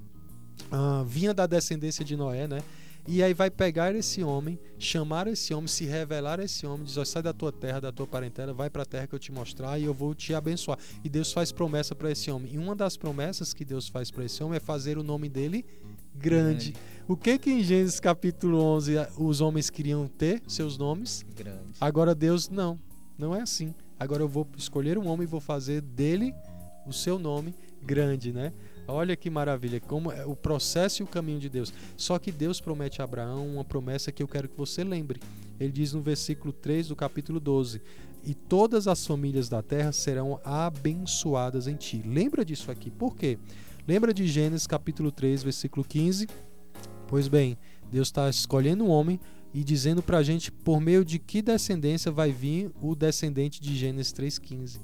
[0.71, 2.61] uh, vinha da descendência de Noé, né?
[3.05, 7.07] E aí vai pegar esse homem, chamar esse homem, se revelar a esse homem, diz:
[7.07, 9.77] sai da tua terra, da tua parentela, vai para a terra que eu te mostrar
[9.77, 10.79] e eu vou te abençoar.
[11.03, 12.53] E Deus faz promessa para esse homem.
[12.53, 15.65] E uma das promessas que Deus faz para esse homem é fazer o nome dele
[16.15, 16.71] grande.
[16.71, 16.73] grande.
[17.07, 21.25] O que que em Gênesis capítulo 11 os homens queriam ter seus nomes?
[21.35, 21.73] Grande.
[21.81, 22.79] Agora Deus não,
[23.17, 23.75] não é assim.
[23.99, 26.33] Agora eu vou escolher um homem e vou fazer dele
[26.85, 28.53] o seu nome grande, né?
[28.87, 31.73] Olha que maravilha, como é o processo e o caminho de Deus.
[31.95, 35.21] Só que Deus promete a Abraão uma promessa que eu quero que você lembre.
[35.59, 37.81] Ele diz no versículo 3 do capítulo 12:
[38.23, 42.01] E todas as famílias da terra serão abençoadas em ti.
[42.05, 42.91] Lembra disso aqui.
[42.91, 43.37] Por quê?
[43.87, 46.27] Lembra de Gênesis capítulo 3, versículo 15?
[47.07, 47.57] Pois bem,
[47.91, 49.19] Deus está escolhendo um homem
[49.53, 53.75] e dizendo para a gente por meio de que descendência vai vir o descendente de
[53.75, 54.79] Gênesis 3,15.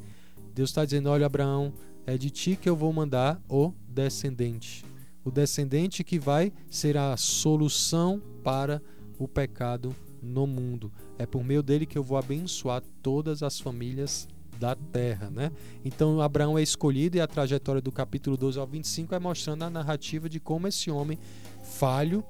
[0.54, 1.74] Deus está dizendo: Olha, Abraão,
[2.10, 4.84] é de ti que eu vou mandar o descendente.
[5.24, 8.82] O descendente que vai ser a solução para
[9.20, 10.92] o pecado no mundo.
[11.20, 14.28] É por meio dele que eu vou abençoar todas as famílias
[14.60, 15.52] da terra, né?
[15.86, 19.70] Então Abraão é escolhido e a trajetória do capítulo 12 ao 25 é mostrando a
[19.70, 21.18] narrativa de como esse homem
[21.64, 22.24] falho,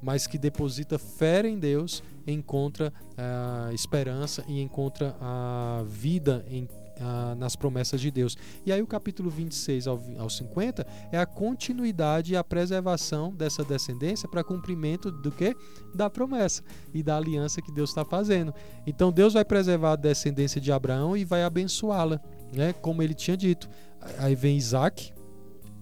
[0.00, 6.68] mas que deposita fé em Deus, encontra a uh, esperança e encontra a vida em
[7.00, 8.36] ah, nas promessas de Deus.
[8.64, 13.64] E aí o capítulo 26 ao, ao 50 é a continuidade e a preservação dessa
[13.64, 15.56] descendência para cumprimento do que?
[15.94, 18.54] Da promessa e da aliança que Deus está fazendo.
[18.86, 22.20] Então Deus vai preservar a descendência de Abraão e vai abençoá-la,
[22.52, 22.72] né?
[22.72, 23.68] como ele tinha dito.
[24.18, 25.12] Aí vem Isaac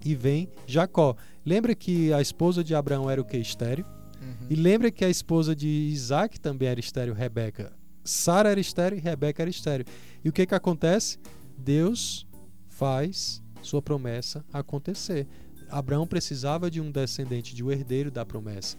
[0.05, 1.17] e vem Jacó.
[1.45, 3.37] Lembra que a esposa de Abraão era o que?
[3.37, 3.85] Estéreo.
[4.21, 4.47] Uhum.
[4.49, 7.73] E lembra que a esposa de Isaac também era estéreo, Rebeca.
[8.05, 9.86] Sara era estéreo e Rebeca era estéreo.
[10.24, 11.18] E o que, que acontece?
[11.57, 12.26] Deus
[12.68, 15.26] faz sua promessa acontecer.
[15.70, 18.76] Abraão precisava de um descendente, de um herdeiro da promessa.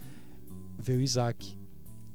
[0.78, 1.56] Veio Isaac.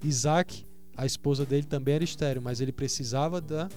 [0.03, 3.67] Isaac, a esposa dele também era estéreo, mas ele precisava da,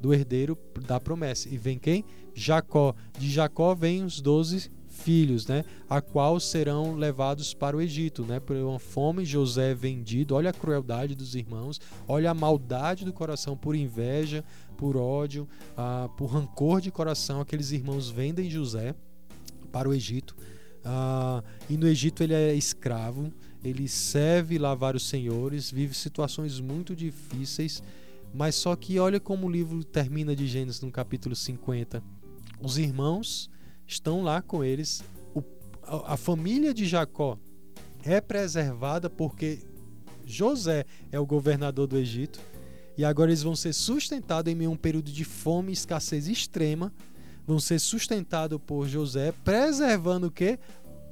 [0.00, 0.56] do herdeiro
[0.86, 1.48] da promessa.
[1.48, 2.04] E vem quem?
[2.34, 2.94] Jacó.
[3.18, 8.40] De Jacó vem os doze filhos, né, a qual serão levados para o Egito, né,
[8.40, 10.34] por uma fome José é vendido.
[10.34, 14.44] Olha a crueldade dos irmãos, olha a maldade do coração por inveja,
[14.76, 17.40] por ódio, ah, por rancor de coração.
[17.40, 18.94] Aqueles irmãos vendem José
[19.70, 20.36] para o Egito.
[20.84, 23.32] Ah, e no Egito ele é escravo,
[23.62, 27.82] ele serve lá vários senhores, vive situações muito difíceis.
[28.32, 32.02] Mas só que olha como o livro termina de Gênesis no capítulo 50.
[32.60, 33.48] Os irmãos
[33.86, 35.02] estão lá com eles.
[35.34, 35.42] O,
[35.82, 37.38] a, a família de Jacó
[38.04, 39.60] é preservada porque
[40.24, 42.40] José é o governador do Egito
[42.96, 46.28] e agora eles vão ser sustentados em meio a um período de fome e escassez
[46.28, 46.92] extrema.
[47.46, 50.58] Vão ser sustentados por José, preservando o que?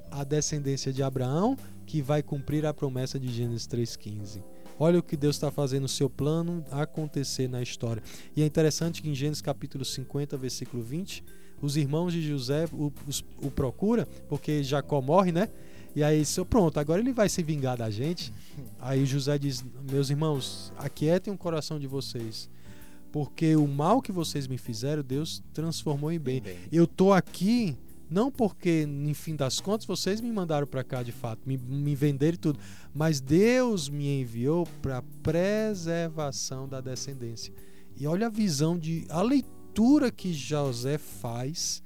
[0.09, 4.41] A descendência de Abraão, que vai cumprir a promessa de Gênesis 3,15.
[4.79, 8.01] Olha o que Deus está fazendo o seu plano acontecer na história.
[8.35, 11.23] E é interessante que em Gênesis capítulo 50, versículo 20,
[11.63, 15.47] os irmãos de José o, o, o procura, porque Jacó morre, né?
[15.95, 18.33] E aí, pronto, agora ele vai se vingar da gente.
[18.81, 22.49] Aí José diz: Meus irmãos, aquietem o coração de vocês.
[23.11, 26.41] Porque o mal que vocês me fizeram, Deus transformou em bem.
[26.41, 26.57] bem.
[26.71, 27.77] Eu tô aqui
[28.09, 31.95] não porque, em fim das contas, vocês me mandaram para cá de fato, me, me
[31.95, 32.59] venderam tudo,
[32.93, 37.53] mas Deus me enviou para preservação da descendência.
[37.95, 41.81] E olha a visão de a leitura leitura que José faz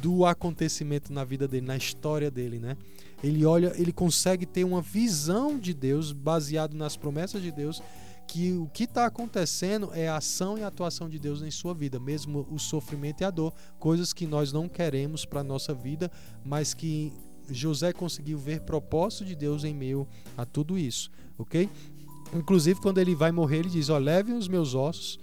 [0.00, 2.76] do acontecimento na vida dele, na história dele, né?
[3.24, 7.82] Ele olha, ele consegue ter uma visão de Deus baseado nas promessas de Deus,
[8.28, 11.74] que o que está acontecendo é a ação e a atuação de Deus em sua
[11.74, 16.08] vida, mesmo o sofrimento e a dor, coisas que nós não queremos para nossa vida,
[16.44, 17.12] mas que
[17.50, 20.06] José conseguiu ver propósito de Deus em meio
[20.36, 21.68] a tudo isso, ok?
[22.32, 25.18] Inclusive quando ele vai morrer, ele diz: ó, levem os meus ossos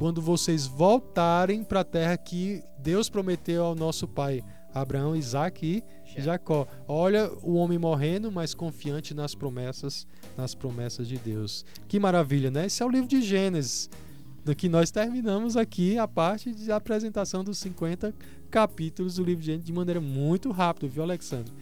[0.00, 4.42] quando vocês voltarem para a terra que Deus prometeu ao nosso pai
[4.72, 5.84] Abraão, Isaac
[6.16, 6.66] e Jacó.
[6.88, 10.06] Olha o homem morrendo, mas confiante nas promessas,
[10.38, 11.66] nas promessas de Deus.
[11.86, 12.64] Que maravilha, né?
[12.64, 13.90] Esse é o livro de Gênesis,
[14.42, 18.14] do que nós terminamos aqui a parte de apresentação dos 50
[18.50, 21.52] capítulos do livro de Gênesis de maneira muito rápida, viu, Alexandre?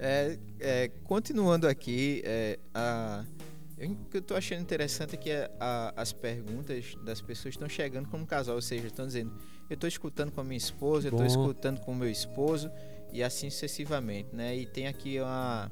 [0.00, 3.24] É, é, continuando aqui, é, a
[3.86, 7.68] o que eu estou achando interessante é que a, a, as perguntas das pessoas estão
[7.68, 9.32] chegando como casal, ou seja, estão dizendo,
[9.70, 12.70] eu estou escutando com a minha esposa, eu estou escutando com o meu esposo
[13.12, 14.56] e assim sucessivamente, né?
[14.56, 15.70] E tem aqui uma,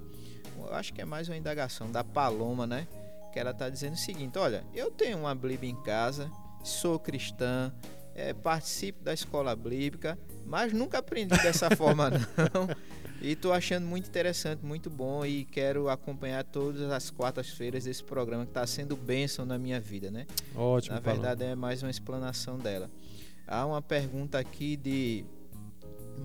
[0.59, 2.86] eu acho que é mais uma indagação da Paloma, né?
[3.32, 6.30] Que ela está dizendo o seguinte, olha, eu tenho uma Bíblia em casa,
[6.62, 7.72] sou cristã,
[8.14, 12.11] é, participo da escola bíblica, mas nunca aprendi dessa forma
[12.54, 12.68] não.
[13.21, 18.45] E tô achando muito interessante, muito bom e quero acompanhar todas as quartas-feiras desse programa
[18.45, 20.27] que está sendo bênção na minha vida, né?
[20.55, 20.95] Ótimo.
[20.95, 22.91] Na verdade é mais uma explanação dela.
[23.47, 25.25] Há uma pergunta aqui de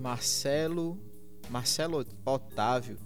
[0.00, 0.98] Marcelo
[1.48, 2.98] Marcelo Otávio.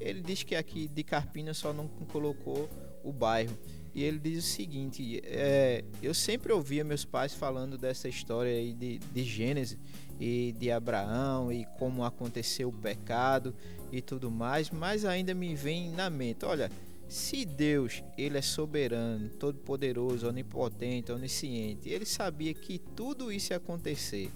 [0.00, 2.68] Ele diz que aqui de Carpina só não colocou
[3.04, 3.56] o bairro.
[3.94, 8.72] E ele diz o seguinte: é, eu sempre ouvia meus pais falando dessa história aí
[8.72, 9.78] de, de Gênesis
[10.22, 13.52] e de Abraão e como aconteceu o pecado
[13.90, 16.70] e tudo mais, mas ainda me vem na mente, olha,
[17.08, 23.56] se Deus, ele é soberano, todo poderoso, onipotente, onisciente, ele sabia que tudo isso ia
[23.56, 24.30] acontecer.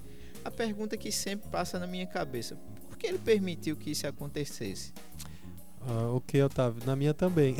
[0.45, 2.59] A pergunta que sempre passa na minha cabeça,
[2.89, 4.93] por que ele permitiu que isso acontecesse?
[5.81, 7.55] Ah, ok, Otávio, na minha também.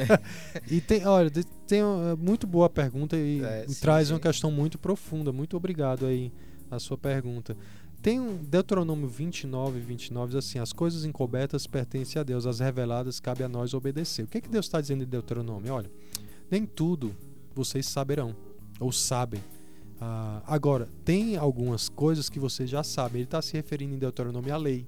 [0.70, 1.30] e tem, olha,
[1.66, 4.14] tem uma muito boa pergunta e, é, sim, traz sim.
[4.14, 5.32] uma questão muito profunda.
[5.32, 6.30] Muito obrigado aí
[6.76, 7.56] a sua pergunta.
[8.02, 13.18] Tem um Deuteronômio 29, 29 diz assim: As coisas encobertas pertencem a Deus, as reveladas
[13.18, 14.24] cabe a nós obedecer.
[14.24, 15.72] O que, é que Deus está dizendo em Deuteronômio?
[15.72, 15.90] Olha,
[16.50, 17.16] nem tudo
[17.54, 18.36] vocês saberão
[18.78, 19.40] ou sabem.
[20.00, 23.20] Ah, agora, tem algumas coisas que vocês já sabem.
[23.20, 24.86] Ele está se referindo em Deuteronômio à lei.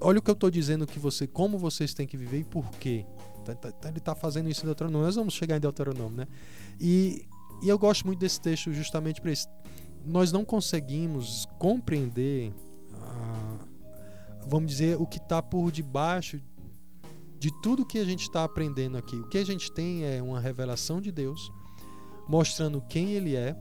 [0.00, 2.68] Olha o que eu estou dizendo que você, como vocês têm que viver e por
[2.80, 3.06] quê.
[3.44, 5.06] Tá, tá, tá, ele está fazendo isso em Deuteronômio.
[5.06, 6.26] Nós vamos chegar em Deuteronômio, né?
[6.80, 7.26] E,
[7.62, 9.46] e eu gosto muito desse texto justamente para isso
[10.04, 12.52] nós não conseguimos compreender,
[12.94, 13.58] ah,
[14.46, 16.40] vamos dizer, o que está por debaixo
[17.38, 19.16] de tudo que a gente está aprendendo aqui.
[19.16, 21.50] O que a gente tem é uma revelação de Deus
[22.28, 23.56] mostrando quem Ele é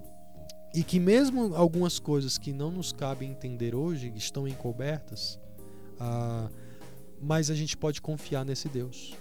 [0.74, 5.40] e que mesmo algumas coisas que não nos cabe entender hoje estão encobertas,
[6.00, 6.50] ah,
[7.22, 9.16] mas a gente pode confiar nesse Deus.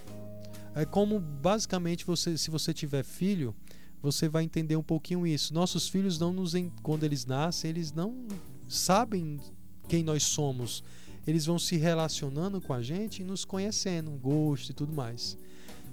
[0.75, 3.55] É como basicamente você, se você tiver filho,
[4.01, 5.53] você vai entender um pouquinho isso.
[5.53, 8.25] Nossos filhos não nos quando eles nascem, eles não
[8.67, 9.39] sabem
[9.87, 10.83] quem nós somos.
[11.25, 15.37] Eles vão se relacionando com a gente e nos conhecendo, gosto e tudo mais.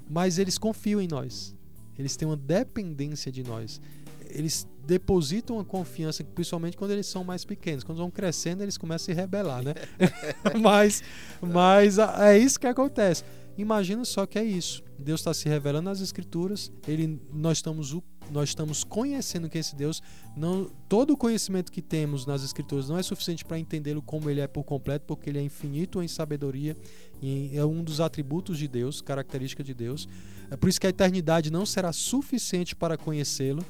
[0.08, 1.54] Mas eles confiam em nós.
[1.98, 3.80] Eles têm uma dependência de nós.
[4.30, 7.82] Eles depositam a confiança, principalmente quando eles são mais pequenos.
[7.82, 9.74] Quando vão crescendo, eles começam a se rebelar, né?
[10.60, 11.02] mas,
[11.40, 13.24] mas é isso que acontece.
[13.56, 14.82] Imagina só que é isso.
[14.98, 16.72] Deus está se revelando nas Escrituras.
[16.86, 17.96] Ele, nós estamos
[18.30, 20.02] nós estamos conhecendo que esse Deus
[20.34, 24.40] não todo o conhecimento que temos nas Escrituras não é suficiente para entendê-lo como ele
[24.40, 26.74] é por completo, porque ele é infinito em sabedoria
[27.20, 30.08] e é um dos atributos de Deus, característica de Deus.
[30.50, 33.64] É por isso que a eternidade não será suficiente para conhecê-lo.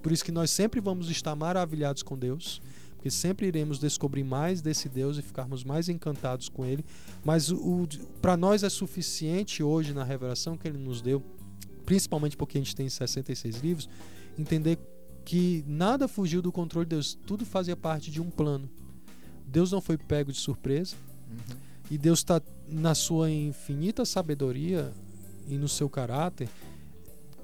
[0.00, 2.60] Por isso que nós sempre vamos estar maravilhados com Deus
[3.02, 6.84] porque sempre iremos descobrir mais desse Deus e ficarmos mais encantados com ele.
[7.24, 7.52] Mas
[8.20, 11.20] para nós é suficiente hoje na revelação que ele nos deu,
[11.84, 13.88] principalmente porque a gente tem 66 livros,
[14.38, 14.78] entender
[15.24, 18.70] que nada fugiu do controle de Deus, tudo fazia parte de um plano.
[19.48, 20.94] Deus não foi pego de surpresa
[21.28, 21.56] uhum.
[21.90, 24.92] e Deus está na sua infinita sabedoria
[25.48, 26.48] e no seu caráter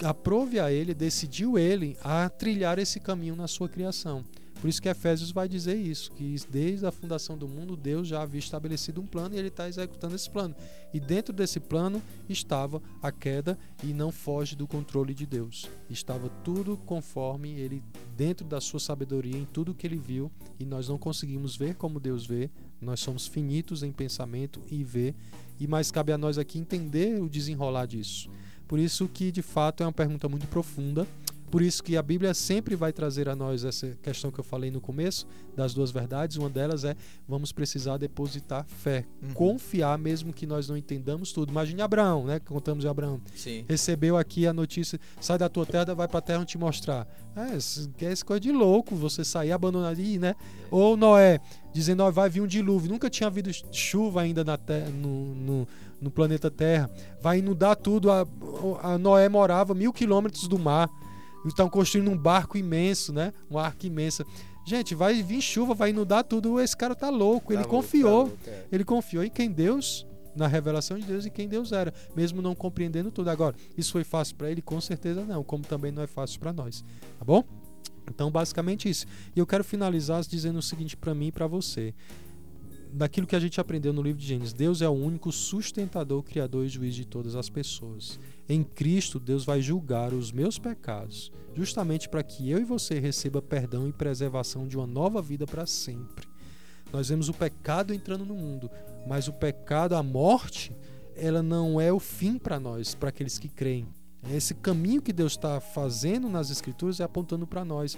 [0.04, 4.24] aprove a ele, decidiu ele a trilhar esse caminho na sua criação.
[4.60, 8.22] Por isso que Efésios vai dizer isso, que desde a fundação do mundo Deus já
[8.22, 10.54] havia estabelecido um plano e ele está executando esse plano.
[10.92, 15.68] E dentro desse plano estava a queda e não foge do controle de Deus.
[15.88, 17.82] Estava tudo conforme ele,
[18.16, 22.00] dentro da sua sabedoria, em tudo que ele viu, e nós não conseguimos ver como
[22.00, 22.50] Deus vê,
[22.80, 25.14] nós somos finitos em pensamento e ver,
[25.60, 28.28] e mais cabe a nós aqui entender o desenrolar disso.
[28.66, 31.06] Por isso que de fato é uma pergunta muito profunda
[31.50, 34.70] por isso que a Bíblia sempre vai trazer a nós essa questão que eu falei
[34.70, 35.26] no começo,
[35.56, 36.36] das duas verdades.
[36.36, 36.94] Uma delas é
[37.26, 39.32] vamos precisar depositar fé, uhum.
[39.32, 41.50] confiar mesmo que nós não entendamos tudo.
[41.50, 42.38] Imagine Abraão, né?
[42.38, 43.20] Contamos de Abraão.
[43.34, 43.64] Sim.
[43.68, 47.06] Recebeu aqui a notícia, sai da tua terra, vai para a terra te mostrar.
[47.34, 47.56] É,
[47.96, 50.30] que é essa coisa de louco, você sair abandonado aí, né?
[50.30, 50.34] É.
[50.70, 51.40] Ou Noé,
[51.72, 52.90] dizendo, ó, vai vir um dilúvio.
[52.90, 55.68] Nunca tinha havido chuva ainda na terra, no, no,
[56.00, 56.90] no planeta Terra.
[57.20, 58.10] Vai inundar tudo.
[58.10, 58.26] A,
[58.82, 60.90] a Noé morava mil quilômetros do mar
[61.46, 63.32] estão construindo um barco imenso, né?
[63.50, 64.24] Um arco imenso.
[64.64, 66.60] Gente, vai vir chuva, vai inundar tudo.
[66.60, 67.48] Esse cara tá louco.
[67.48, 68.24] Tá ele louco, confiou.
[68.24, 68.64] Tá louco, é.
[68.70, 72.54] Ele confiou em quem Deus, na revelação de Deus e quem Deus era, mesmo não
[72.54, 73.30] compreendendo tudo.
[73.30, 74.60] Agora, isso foi fácil para ele?
[74.60, 76.84] Com certeza não, como também não é fácil para nós.
[77.18, 77.44] Tá bom?
[78.08, 79.06] Então, basicamente isso.
[79.34, 81.94] E eu quero finalizar dizendo o seguinte para mim e para você
[82.92, 86.64] daquilo que a gente aprendeu no livro de Gênesis, Deus é o único sustentador, criador
[86.64, 88.18] e juiz de todas as pessoas.
[88.48, 93.42] Em Cristo, Deus vai julgar os meus pecados, justamente para que eu e você receba
[93.42, 96.26] perdão e preservação de uma nova vida para sempre.
[96.92, 98.70] Nós vemos o pecado entrando no mundo,
[99.06, 100.72] mas o pecado, a morte,
[101.14, 103.86] ela não é o fim para nós, para aqueles que creem.
[104.32, 107.96] Esse caminho que Deus está fazendo nas Escrituras é apontando para nós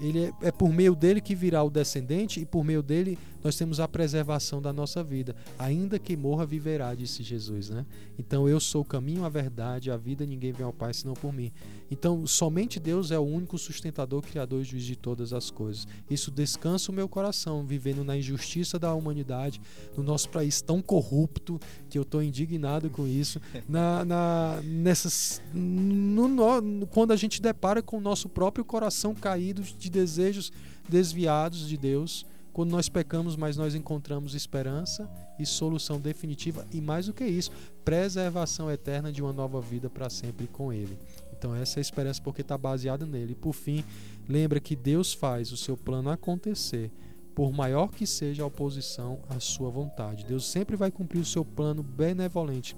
[0.00, 3.56] ele é, é, por meio dele que virá o descendente e por meio dele nós
[3.56, 5.34] temos a preservação da nossa vida.
[5.58, 7.86] Ainda que morra, viverá, disse Jesus, né?
[8.18, 11.32] Então eu sou o caminho, a verdade, a vida, ninguém vem ao Pai senão por
[11.32, 11.52] mim.
[11.90, 15.86] Então somente Deus é o único sustentador, criador e juiz de todas as coisas.
[16.08, 19.60] Isso descansa o meu coração, vivendo na injustiça da humanidade,
[19.96, 26.28] no nosso país tão corrupto, que eu estou indignado com isso, na, na nessas no,
[26.28, 30.52] no, quando a gente depara com o nosso próprio coração caído de desejos
[30.88, 37.06] desviados de Deus, quando nós pecamos, mas nós encontramos esperança e solução definitiva e mais
[37.06, 37.50] do que isso,
[37.84, 40.98] preservação eterna de uma nova vida para sempre com Ele.
[41.32, 43.32] Então essa é a esperança porque está baseada nele.
[43.32, 43.82] E por fim,
[44.28, 46.92] lembra que Deus faz o seu plano acontecer,
[47.34, 50.26] por maior que seja a oposição à sua vontade.
[50.26, 52.76] Deus sempre vai cumprir o seu plano benevolente.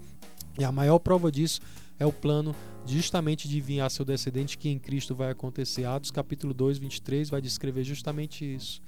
[0.59, 1.61] E a maior prova disso
[1.99, 2.55] é o plano
[2.87, 5.85] justamente de vir a seu descendente que em Cristo vai acontecer.
[5.85, 8.81] Atos capítulo 2, 23 vai descrever justamente isso.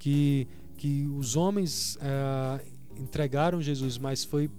[0.00, 2.64] Que, que os homens é,
[2.98, 4.50] entregaram Jesus, mas foi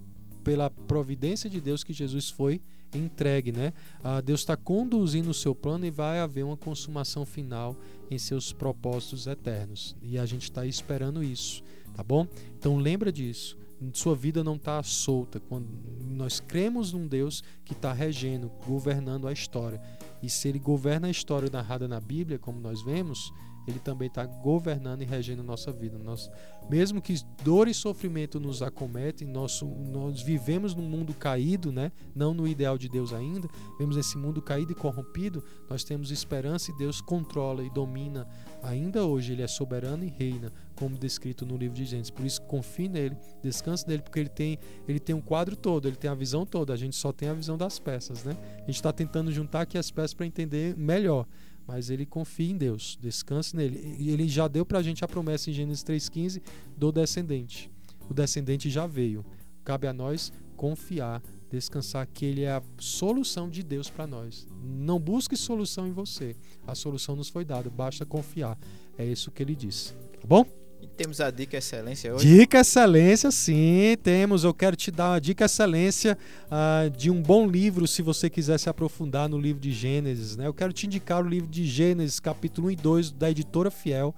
[0.42, 2.62] pela providência de Deus que Jesus foi
[2.94, 3.74] entregue, né?
[4.04, 7.76] Ah, Deus está conduzindo o seu plano e vai haver uma consumação final
[8.10, 9.96] em seus propósitos eternos.
[10.02, 11.62] E a gente está esperando isso,
[11.94, 12.26] tá bom?
[12.58, 13.58] Então lembra disso
[13.94, 15.40] sua vida não está solta.
[15.40, 15.68] Quando
[16.12, 19.82] nós cremos num Deus que está regendo, governando a história.
[20.22, 23.34] E se ele governa a história narrada na Bíblia, como nós vemos,
[23.68, 25.98] Ele também está governando e regendo nossa vida.
[25.98, 26.30] Nós,
[26.70, 31.92] mesmo que dor e sofrimento nos acometem, nós, nós vivemos num mundo caído, né?
[32.16, 33.48] não no ideal de Deus ainda,
[33.78, 38.28] vemos esse mundo caído e corrompido, nós temos esperança e Deus controla e domina
[38.64, 39.34] ainda hoje.
[39.34, 42.10] Ele é soberano e reina, como descrito no livro de Gênesis.
[42.10, 44.58] Por isso, confie nele, descanse nele, porque ele tem,
[44.88, 46.74] ele tem um quadro todo, ele tem a visão toda.
[46.74, 48.24] A gente só tem a visão das peças.
[48.24, 48.36] Né?
[48.56, 51.26] A gente está tentando juntar aqui as peças para entender melhor
[51.68, 53.96] mas ele confia em Deus, descanse nele.
[53.98, 56.42] E ele já deu para a gente a promessa em Gênesis 3,15
[56.76, 57.70] do descendente.
[58.10, 59.26] O descendente já veio.
[59.64, 64.48] Cabe a nós confiar, descansar que ele é a solução de Deus para nós.
[64.64, 66.36] Não busque solução em você.
[66.68, 68.58] A solução nos foi dada, basta confiar.
[68.98, 69.96] É isso que ele diz.
[70.20, 70.61] Tá bom?
[71.02, 72.28] Temos a dica excelência hoje?
[72.28, 74.44] Dica excelência, sim, temos.
[74.44, 78.60] Eu quero te dar uma dica excelência uh, de um bom livro, se você quiser
[78.60, 80.38] se aprofundar no livro de Gênesis.
[80.38, 80.46] Né?
[80.46, 84.14] Eu quero te indicar o livro de Gênesis, capítulo 1 e 2, da editora Fiel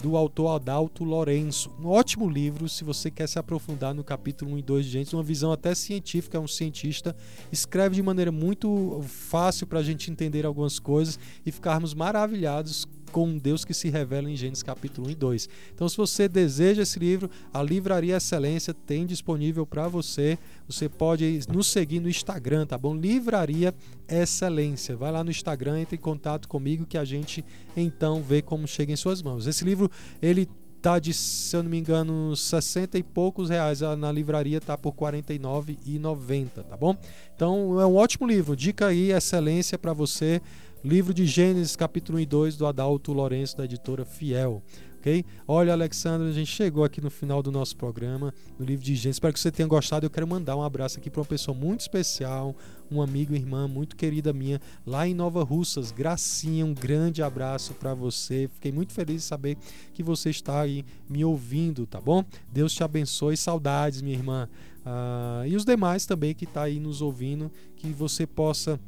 [0.00, 1.72] do autor Adalto Lourenço.
[1.80, 5.14] Um ótimo livro se você quer se aprofundar no capítulo 1 e 2 de Gênesis,
[5.14, 7.16] uma visão até científica, é um cientista,
[7.50, 13.36] escreve de maneira muito fácil para a gente entender algumas coisas e ficarmos maravilhados com
[13.36, 15.48] Deus que se revela em Gênesis capítulo 1 e 2.
[15.74, 20.38] Então, se você deseja esse livro, a Livraria Excelência tem disponível para você.
[20.68, 22.94] Você pode nos seguir no Instagram, tá bom?
[22.94, 23.74] Livraria
[24.08, 24.96] Excelência.
[24.96, 27.44] Vai lá no Instagram, entre em contato comigo que a gente
[27.76, 29.46] então vê como chega em suas mãos.
[29.46, 29.90] Esse livro,
[30.20, 30.48] ele
[30.80, 33.80] tá de, se eu não me engano, 60 e poucos reais.
[33.98, 36.96] Na livraria tá por R$ 49,90, tá bom?
[37.34, 38.56] Então, é um ótimo livro.
[38.56, 40.40] Dica aí, excelência para você.
[40.84, 44.62] Livro de Gênesis, capítulo 1 e 2, do Adalto Lourenço, da editora Fiel.
[44.98, 45.24] Ok?
[45.46, 49.16] Olha, Alexandre, a gente chegou aqui no final do nosso programa, no livro de Gênesis.
[49.16, 50.06] Espero que você tenha gostado.
[50.06, 52.54] Eu quero mandar um abraço aqui para uma pessoa muito especial,
[52.88, 55.90] um amigo irmã muito querida minha, lá em Nova Russas.
[55.90, 58.48] Gracinha, um grande abraço para você.
[58.54, 59.56] Fiquei muito feliz de saber
[59.92, 62.24] que você está aí me ouvindo, tá bom?
[62.52, 63.36] Deus te abençoe.
[63.36, 64.48] Saudades, minha irmã.
[64.86, 68.80] Ah, e os demais também que está aí nos ouvindo, que você possa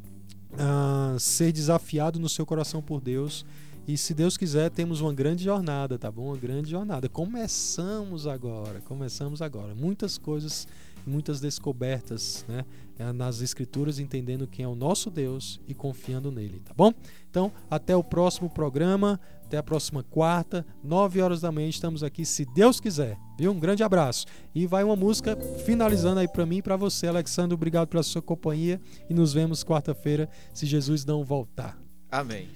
[0.55, 3.45] uh, ser desafiado no seu coração por Deus.
[3.87, 6.27] E se Deus quiser, temos uma grande jornada, tá bom?
[6.27, 7.09] Uma grande jornada.
[7.09, 9.75] Começamos agora, começamos agora.
[9.75, 10.69] Muitas coisas,
[11.07, 12.65] muitas descobertas, né?
[12.99, 16.93] É, nas Escrituras, entendendo quem é o nosso Deus e confiando nele, tá bom?
[17.31, 19.19] Então, até o próximo programa,
[19.51, 23.51] até a próxima quarta, nove horas da manhã, estamos aqui, se Deus quiser, viu?
[23.51, 24.25] Um grande abraço.
[24.55, 25.37] E vai uma música
[25.67, 27.55] finalizando aí para mim e para você, Alexandre.
[27.55, 31.77] Obrigado pela sua companhia e nos vemos quarta-feira, se Jesus não voltar.
[32.09, 32.49] Amém.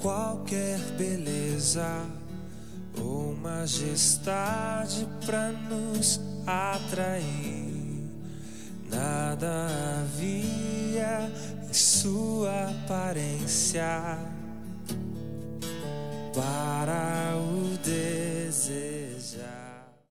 [0.00, 2.06] Qualquer beleza
[3.00, 7.68] ou majestade para nos atrair.
[8.90, 9.68] Nada
[10.00, 11.30] havia
[11.68, 14.18] em sua aparência
[16.34, 19.57] para o desejar.